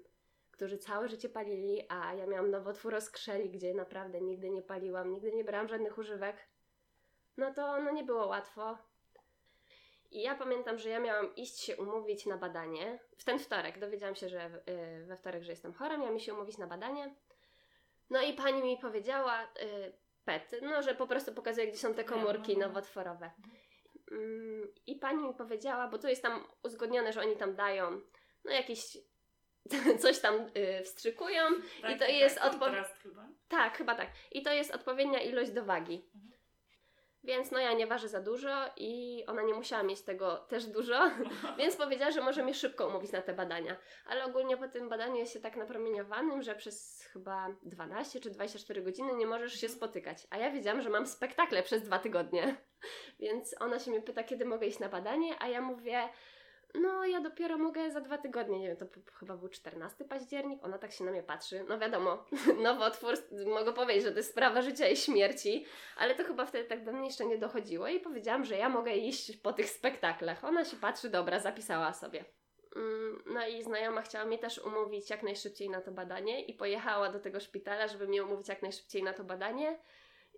którzy 0.52 0.78
całe 0.78 1.10
życie 1.10 1.30
palili, 1.30 1.86
a 1.90 2.14
ja 2.14 2.26
miałam 2.26 2.52
nowotwór 2.52 2.96
oskrzeli, 2.96 3.50
gdzie 3.50 3.74
naprawdę 3.74 4.22
nigdy 4.22 4.50
nie 4.50 4.62
paliłam, 4.62 5.12
nigdy 5.12 5.32
nie 5.32 5.44
brałam 5.44 5.68
żadnych 5.68 5.98
używek, 5.98 6.36
no 7.38 7.54
to 7.54 7.82
no 7.82 7.92
nie 7.92 8.04
było 8.04 8.28
łatwo. 8.28 8.78
I 10.12 10.22
ja 10.22 10.36
pamiętam, 10.36 10.78
że 10.78 10.90
ja 10.90 11.00
miałam 11.00 11.36
iść 11.36 11.60
się 11.60 11.78
umówić 11.78 12.26
na 12.26 12.38
badanie. 12.38 13.00
W 13.18 13.24
ten 13.24 13.40
wtorek 13.40 13.80
dowiedziałam 13.80 14.16
się, 14.16 14.30
że 14.30 14.46
y, 14.46 15.06
we 15.06 15.18
wtorek, 15.18 15.44
że 15.44 15.52
jestem 15.52 15.74
chora, 15.74 15.98
miałam 15.98 16.20
się 16.20 16.34
umówić 16.34 16.58
na 16.58 16.68
badanie. 16.68 17.16
No 18.10 18.22
i 18.22 18.34
pani 18.34 18.64
mi 18.64 18.78
powiedziała, 18.78 19.44
y, 19.44 19.94
PET, 20.26 20.56
no 20.62 20.82
że 20.82 20.96
po 20.96 21.08
prostu 21.08 21.34
pokazuje, 21.34 21.68
gdzie 21.68 21.78
są 21.78 21.94
te 21.94 22.04
komórki 22.04 22.54
no, 22.54 22.60
no. 22.60 22.68
nowotworowe. 22.68 23.32
Mm, 24.12 24.68
I 24.88 24.96
pani 24.96 25.24
mi 25.24 25.34
powiedziała, 25.34 25.88
bo 25.88 25.98
to 25.98 26.10
jest 26.10 26.22
tam 26.22 26.48
uzgodnione, 26.64 27.14
że 27.14 27.22
oni 27.22 27.36
tam 27.36 27.56
dają, 27.56 28.02
no 28.46 28.52
jakieś 28.52 28.98
coś 30.02 30.20
tam 30.20 30.36
y, 30.58 30.84
wstrzykują. 30.84 31.44
Tak, 31.82 32.00
to 32.00 32.06
jest 32.06 32.36
tak, 32.36 32.52
chyba. 33.00 33.30
Tak, 33.48 33.78
chyba 33.78 33.96
tak. 33.96 34.10
I 34.32 34.42
to 34.42 34.54
jest 34.54 34.76
odpowiednia 34.76 35.22
ilość 35.22 35.52
do 35.52 35.66
wagi. 35.66 36.10
Więc 37.30 37.52
no 37.52 37.60
ja 37.60 37.74
nie 37.74 37.88
ważę 37.88 38.08
za 38.08 38.22
dużo 38.22 38.50
i 38.78 39.24
ona 39.28 39.42
nie 39.42 39.54
musiała 39.54 39.84
mieć 39.84 40.02
tego 40.02 40.38
też 40.38 40.66
dużo, 40.66 41.12
więc 41.58 41.76
powiedziała, 41.76 42.12
że 42.12 42.22
może 42.22 42.44
mnie 42.44 42.54
szybko 42.54 42.88
umówić 42.88 43.12
na 43.12 43.22
te 43.22 43.34
badania. 43.34 43.76
Ale 44.06 44.26
ogólnie 44.26 44.58
po 44.58 44.68
tym 44.68 44.90
badaniu 44.90 45.16
jest 45.16 45.34
się 45.34 45.40
tak 45.40 45.56
napromieniowanym, 45.56 46.42
że 46.42 46.56
przez 46.56 47.04
chyba 47.14 47.48
12 47.64 48.20
czy 48.20 48.30
24 48.30 48.82
godziny 48.82 49.14
nie 49.16 49.28
możesz 49.28 49.54
się 49.54 49.70
spotykać. 49.70 50.28
A 50.30 50.38
ja 50.38 50.52
wiedziałam, 50.52 50.82
że 50.82 50.90
mam 50.90 51.08
spektakle 51.08 51.64
przez 51.64 51.84
dwa 51.84 52.00
tygodnie. 52.00 52.56
Więc 53.20 53.56
ona 53.60 53.80
się 53.80 53.92
mnie 53.92 54.02
pyta, 54.02 54.24
kiedy 54.24 54.46
mogę 54.46 54.68
iść 54.68 54.80
na 54.80 54.90
badanie, 54.90 55.36
a 55.40 55.48
ja 55.48 55.62
mówię, 55.62 56.10
no 56.76 57.06
ja 57.06 57.22
dopiero 57.22 57.58
mogę 57.58 57.92
za 57.92 58.02
dwa 58.02 58.18
tygodnie, 58.18 58.60
nie 58.60 58.68
wiem, 58.68 58.78
to 58.78 58.86
chyba 59.20 59.38
był 59.38 59.50
14 59.50 60.06
październik, 60.06 60.64
ona 60.64 60.78
tak 60.78 60.92
się 60.92 61.04
na 61.04 61.12
mnie 61.12 61.24
patrzy, 61.24 61.66
no 61.70 61.80
wiadomo, 61.80 62.26
nowotwór, 62.64 63.14
mogę 63.48 63.74
powiedzieć, 63.74 64.04
że 64.04 64.12
to 64.12 64.18
jest 64.18 64.32
sprawa 64.32 64.62
życia 64.62 64.88
i 64.88 64.98
śmierci, 64.98 65.66
ale 65.98 66.16
to 66.16 66.24
chyba 66.24 66.46
wtedy 66.46 66.70
tak 66.70 66.86
do 66.86 66.92
mnie 66.92 67.06
jeszcze 67.06 67.26
nie 67.26 67.38
dochodziło 67.38 67.88
i 67.88 68.00
powiedziałam, 68.00 68.46
że 68.46 68.58
ja 68.58 68.70
mogę 68.70 68.94
iść 68.94 69.38
po 69.38 69.54
tych 69.54 69.70
spektaklach. 69.70 70.44
Ona 70.44 70.66
się 70.66 70.78
patrzy, 70.78 71.10
dobra, 71.10 71.40
zapisała 71.40 71.94
sobie. 71.94 72.26
Mm, 72.76 73.24
No 73.26 73.48
i 73.48 73.64
znajoma 73.64 74.02
chciała 74.02 74.26
mnie 74.26 74.38
też 74.38 74.60
umówić 74.60 75.10
jak 75.10 75.24
najszybciej 75.24 75.70
na 75.70 75.82
to 75.82 75.92
badanie 75.92 76.46
i 76.46 76.54
pojechała 76.54 77.12
do 77.12 77.20
tego 77.20 77.40
szpitala, 77.40 77.88
żeby 77.88 78.08
mnie 78.08 78.24
umówić 78.24 78.50
jak 78.50 78.62
najszybciej 78.62 79.04
na 79.04 79.14
to 79.14 79.24
badanie. 79.24 79.80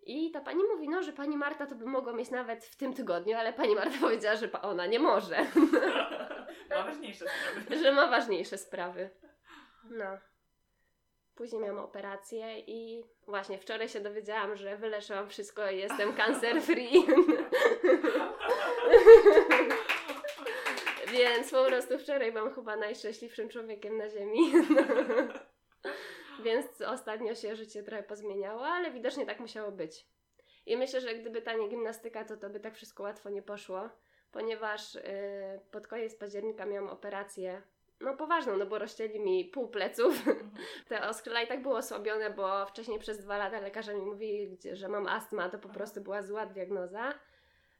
I 0.05 0.31
ta 0.31 0.41
pani 0.41 0.63
mówi, 0.63 0.89
no, 0.89 1.03
że 1.03 1.13
pani 1.13 1.37
Marta 1.37 1.65
to 1.65 1.75
by 1.75 1.85
mogła 1.85 2.13
mieć 2.13 2.29
nawet 2.29 2.65
w 2.65 2.75
tym 2.75 2.93
tygodniu, 2.93 3.37
ale 3.37 3.53
pani 3.53 3.75
Marta 3.75 3.99
powiedziała, 4.01 4.35
że 4.35 4.61
ona 4.61 4.85
nie 4.85 4.99
może, 4.99 5.37
Ma 6.69 6.83
ważniejsze 6.83 7.25
sprawy. 7.25 7.77
że 7.83 7.91
ma 7.91 8.07
ważniejsze 8.07 8.57
sprawy. 8.57 9.09
No. 9.83 10.17
Później 11.35 11.61
miałam 11.61 11.79
operację 11.79 12.59
i 12.59 13.03
właśnie 13.25 13.57
wczoraj 13.57 13.89
się 13.89 13.99
dowiedziałam, 13.99 14.55
że 14.55 14.77
wyleczyłam 14.77 15.29
wszystko 15.29 15.71
i 15.71 15.77
jestem 15.77 16.13
cancer 16.19 16.61
free. 16.61 16.93
Więc 21.11 21.51
po 21.51 21.65
prostu 21.65 21.99
wczoraj 21.99 22.31
byłam 22.31 22.53
chyba 22.53 22.75
najszczęśliwszym 22.75 23.49
człowiekiem 23.49 23.97
na 23.97 24.09
ziemi. 24.09 24.53
Więc 26.43 26.81
ostatnio 26.81 27.35
się 27.35 27.55
życie 27.55 27.83
trochę 27.83 28.03
pozmieniało, 28.03 28.65
ale 28.65 28.91
widocznie 28.91 29.25
tak 29.25 29.39
musiało 29.39 29.71
być. 29.71 30.07
I 30.65 30.77
myślę, 30.77 31.01
że 31.01 31.15
gdyby 31.15 31.41
ta 31.41 31.53
nie 31.53 31.67
gimnastyka, 31.67 32.25
to 32.25 32.37
to 32.37 32.49
by 32.49 32.59
tak 32.59 32.75
wszystko 32.75 33.03
łatwo 33.03 33.29
nie 33.29 33.41
poszło, 33.41 33.89
ponieważ 34.31 34.95
yy, 34.95 35.01
pod 35.71 35.87
koniec 35.87 36.15
października 36.15 36.65
miałam 36.65 36.89
operację, 36.89 37.61
no 38.01 38.13
poważną, 38.17 38.57
no 38.57 38.65
bo 38.65 38.79
rozcięli 38.79 39.19
mi 39.19 39.45
pół 39.45 39.67
pleców. 39.67 40.23
Te 40.89 41.07
oskrzela 41.09 41.41
i 41.41 41.47
tak 41.47 41.61
było 41.61 41.77
osłabione, 41.77 42.29
bo 42.29 42.65
wcześniej 42.65 42.99
przez 42.99 43.17
dwa 43.17 43.37
lata 43.37 43.59
lekarze 43.59 43.95
mi 43.95 44.01
mówili, 44.01 44.57
że 44.73 44.87
mam 44.87 45.07
astma, 45.07 45.49
to 45.49 45.59
po 45.59 45.69
prostu 45.69 46.01
była 46.01 46.21
zła 46.21 46.45
diagnoza. 46.45 47.13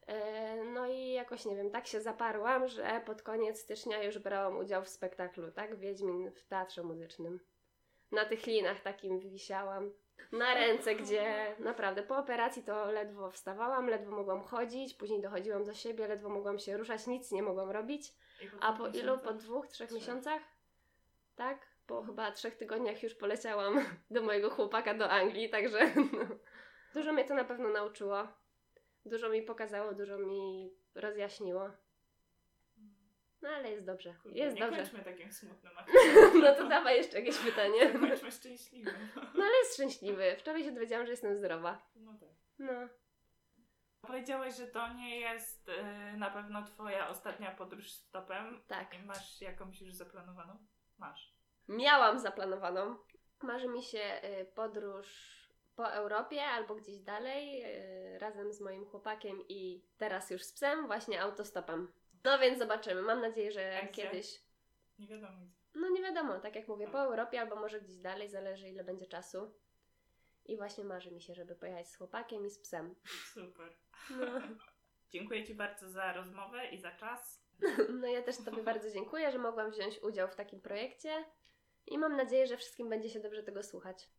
E, 0.08 0.64
No 0.64 0.88
i 0.88 1.12
jakoś, 1.12 1.46
nie 1.46 1.56
wiem, 1.56 1.72
tak 1.72 1.88
się 1.88 2.02
zaparłam, 2.02 2.68
że 2.68 3.02
pod 3.06 3.22
koniec 3.22 3.60
stycznia 3.60 4.04
już 4.04 4.20
brałam 4.20 4.58
udział 4.58 4.84
w 4.84 4.90
spektaklu, 4.90 5.52
tak? 5.52 5.76
Wiedźmin 5.80 6.32
w 6.32 6.46
teatrze 6.46 6.84
muzycznym. 6.84 7.40
Na 8.12 8.26
tych 8.26 8.46
linach 8.46 8.82
takim 8.82 9.20
wisiałam. 9.20 9.92
Na 10.32 10.54
ręce, 10.54 10.96
gdzie 10.96 11.56
naprawdę 11.60 12.04
po 12.04 12.18
operacji 12.18 12.64
to 12.64 12.92
ledwo 12.92 13.32
wstawałam, 13.32 13.90
ledwo 13.90 14.12
mogłam 14.12 14.44
chodzić, 14.44 14.94
później 14.94 15.22
dochodziłam 15.22 15.64
do 15.64 15.74
siebie, 15.74 16.08
ledwo 16.08 16.30
mogłam 16.30 16.60
się 16.60 16.78
ruszać, 16.78 17.08
nic 17.08 17.32
nie 17.32 17.44
mogłam 17.44 17.72
robić. 17.72 18.14
A 18.62 18.74
po 18.74 18.88
ilu? 18.88 19.18
Po 19.20 19.34
dwóch, 19.34 19.68
trzech 19.68 19.90
Trzech. 19.90 20.02
miesiącach? 20.02 20.42
Tak? 21.36 21.68
Po 21.88 22.04
chyba 22.04 22.32
trzech 22.32 22.58
tygodniach 22.58 23.04
już 23.04 23.16
poleciałam 23.16 23.86
do 24.12 24.22
mojego 24.22 24.50
chłopaka 24.50 24.94
do 24.94 25.10
Anglii, 25.10 25.50
także 25.50 25.80
no. 25.96 26.20
dużo 26.94 27.14
mnie 27.14 27.26
to 27.26 27.34
na 27.34 27.44
pewno 27.44 27.70
nauczyło. 27.70 28.28
Dużo 29.06 29.30
mi 29.30 29.42
pokazało, 29.42 29.94
dużo 29.94 30.18
mi 30.18 30.74
rozjaśniło. 30.96 31.70
No 33.42 33.50
ale 33.50 33.72
jest 33.72 33.86
dobrze. 33.86 34.14
Kurde, 34.24 34.38
Jest 34.40 34.56
nie 34.56 34.62
dobrze. 34.62 34.78
kończmy 34.82 35.00
takim 35.04 35.32
smutnym. 35.32 35.74
No 36.44 36.56
to 36.56 36.68
dawaj 36.68 36.98
jeszcze 36.98 37.20
jakieś 37.20 37.38
pytanie. 37.38 37.94
Kończmy 38.00 38.32
szczęśliwym. 38.32 39.10
No 39.16 39.44
ale 39.44 39.58
jest 39.64 39.74
szczęśliwy. 39.74 40.36
Wczoraj 40.40 40.64
się 40.64 40.72
dowiedziałam, 40.72 41.06
że 41.06 41.12
jestem 41.12 41.36
zdrowa. 41.36 41.82
No 41.96 42.12
tak. 42.20 42.30
No. 42.60 42.72
Powiedziałeś, 44.02 44.56
że 44.56 44.68
to 44.68 44.94
nie 44.94 45.20
jest 45.20 45.70
y, 45.70 46.18
na 46.18 46.30
pewno 46.32 46.66
twoja 46.66 47.10
ostatnia 47.10 47.52
podróż 47.52 47.92
stopem. 47.92 48.62
Tak. 48.68 48.94
I 48.94 49.04
masz 49.04 49.42
jakąś 49.42 49.82
już 49.82 49.94
zaplanowaną? 49.94 50.58
Masz. 50.98 51.36
Miałam 51.68 52.20
zaplanowaną. 52.20 52.98
Marzy 53.42 53.68
mi 53.68 53.84
się 53.84 54.22
y, 54.24 54.46
podróż 54.56 55.08
po 55.76 55.92
Europie 55.92 56.44
albo 56.44 56.76
gdzieś 56.76 57.00
dalej, 57.00 57.64
y, 58.16 58.20
razem 58.20 58.54
z 58.54 58.62
moim 58.62 58.86
chłopakiem 58.86 59.38
i 59.50 59.86
teraz 59.98 60.30
już 60.30 60.44
z 60.44 60.54
psem, 60.54 60.88
właśnie 60.88 61.22
autostopem. 61.22 61.92
No 62.24 62.40
więc 62.40 62.60
zobaczymy. 62.60 63.02
Mam 63.02 63.22
nadzieję, 63.22 63.52
że 63.52 63.80
A 63.84 63.86
gdzie? 63.86 64.04
kiedyś. 64.04 64.42
Nie 65.00 65.08
wiadomo. 65.08 65.38
No 65.76 65.90
nie 65.90 66.02
wiadomo, 66.02 66.40
tak 66.40 66.56
jak 66.56 66.68
mówię, 66.68 66.88
po 66.88 67.00
Europie 67.00 67.42
albo 67.42 67.56
może 67.56 67.82
gdzieś 67.82 67.98
dalej, 67.98 68.30
zależy 68.30 68.70
ile 68.70 68.84
będzie 68.84 69.08
czasu. 69.08 69.54
I 70.46 70.58
właśnie 70.58 70.84
marzy 70.84 71.12
mi 71.12 71.22
się, 71.22 71.36
żeby 71.36 71.56
pojechać 71.56 71.90
z 71.90 71.96
chłopakiem 71.96 72.46
i 72.46 72.50
z 72.50 72.60
psem. 72.60 72.96
Super. 73.34 73.74
No, 74.10 74.26
Dziękuję 75.12 75.46
Ci 75.46 75.56
bardzo 75.56 75.90
za 75.90 76.14
rozmowę 76.14 76.68
i 76.68 76.78
za 76.78 76.92
czas. 76.92 77.44
no 78.02 78.08
ja 78.08 78.22
też 78.22 78.38
Tobie 78.38 78.64
bardzo 78.64 78.92
dziękuję, 78.92 79.32
że 79.32 79.38
mogłam 79.38 79.72
wziąć 79.72 80.04
udział 80.04 80.28
w 80.28 80.36
takim 80.36 80.62
projekcie 80.62 81.26
i 81.88 81.98
mam 81.98 82.16
nadzieję, 82.16 82.48
że 82.48 82.58
wszystkim 82.58 82.90
będzie 82.90 83.10
się 83.10 83.20
dobrze 83.20 83.44
tego 83.44 83.64
słuchać. 83.64 84.10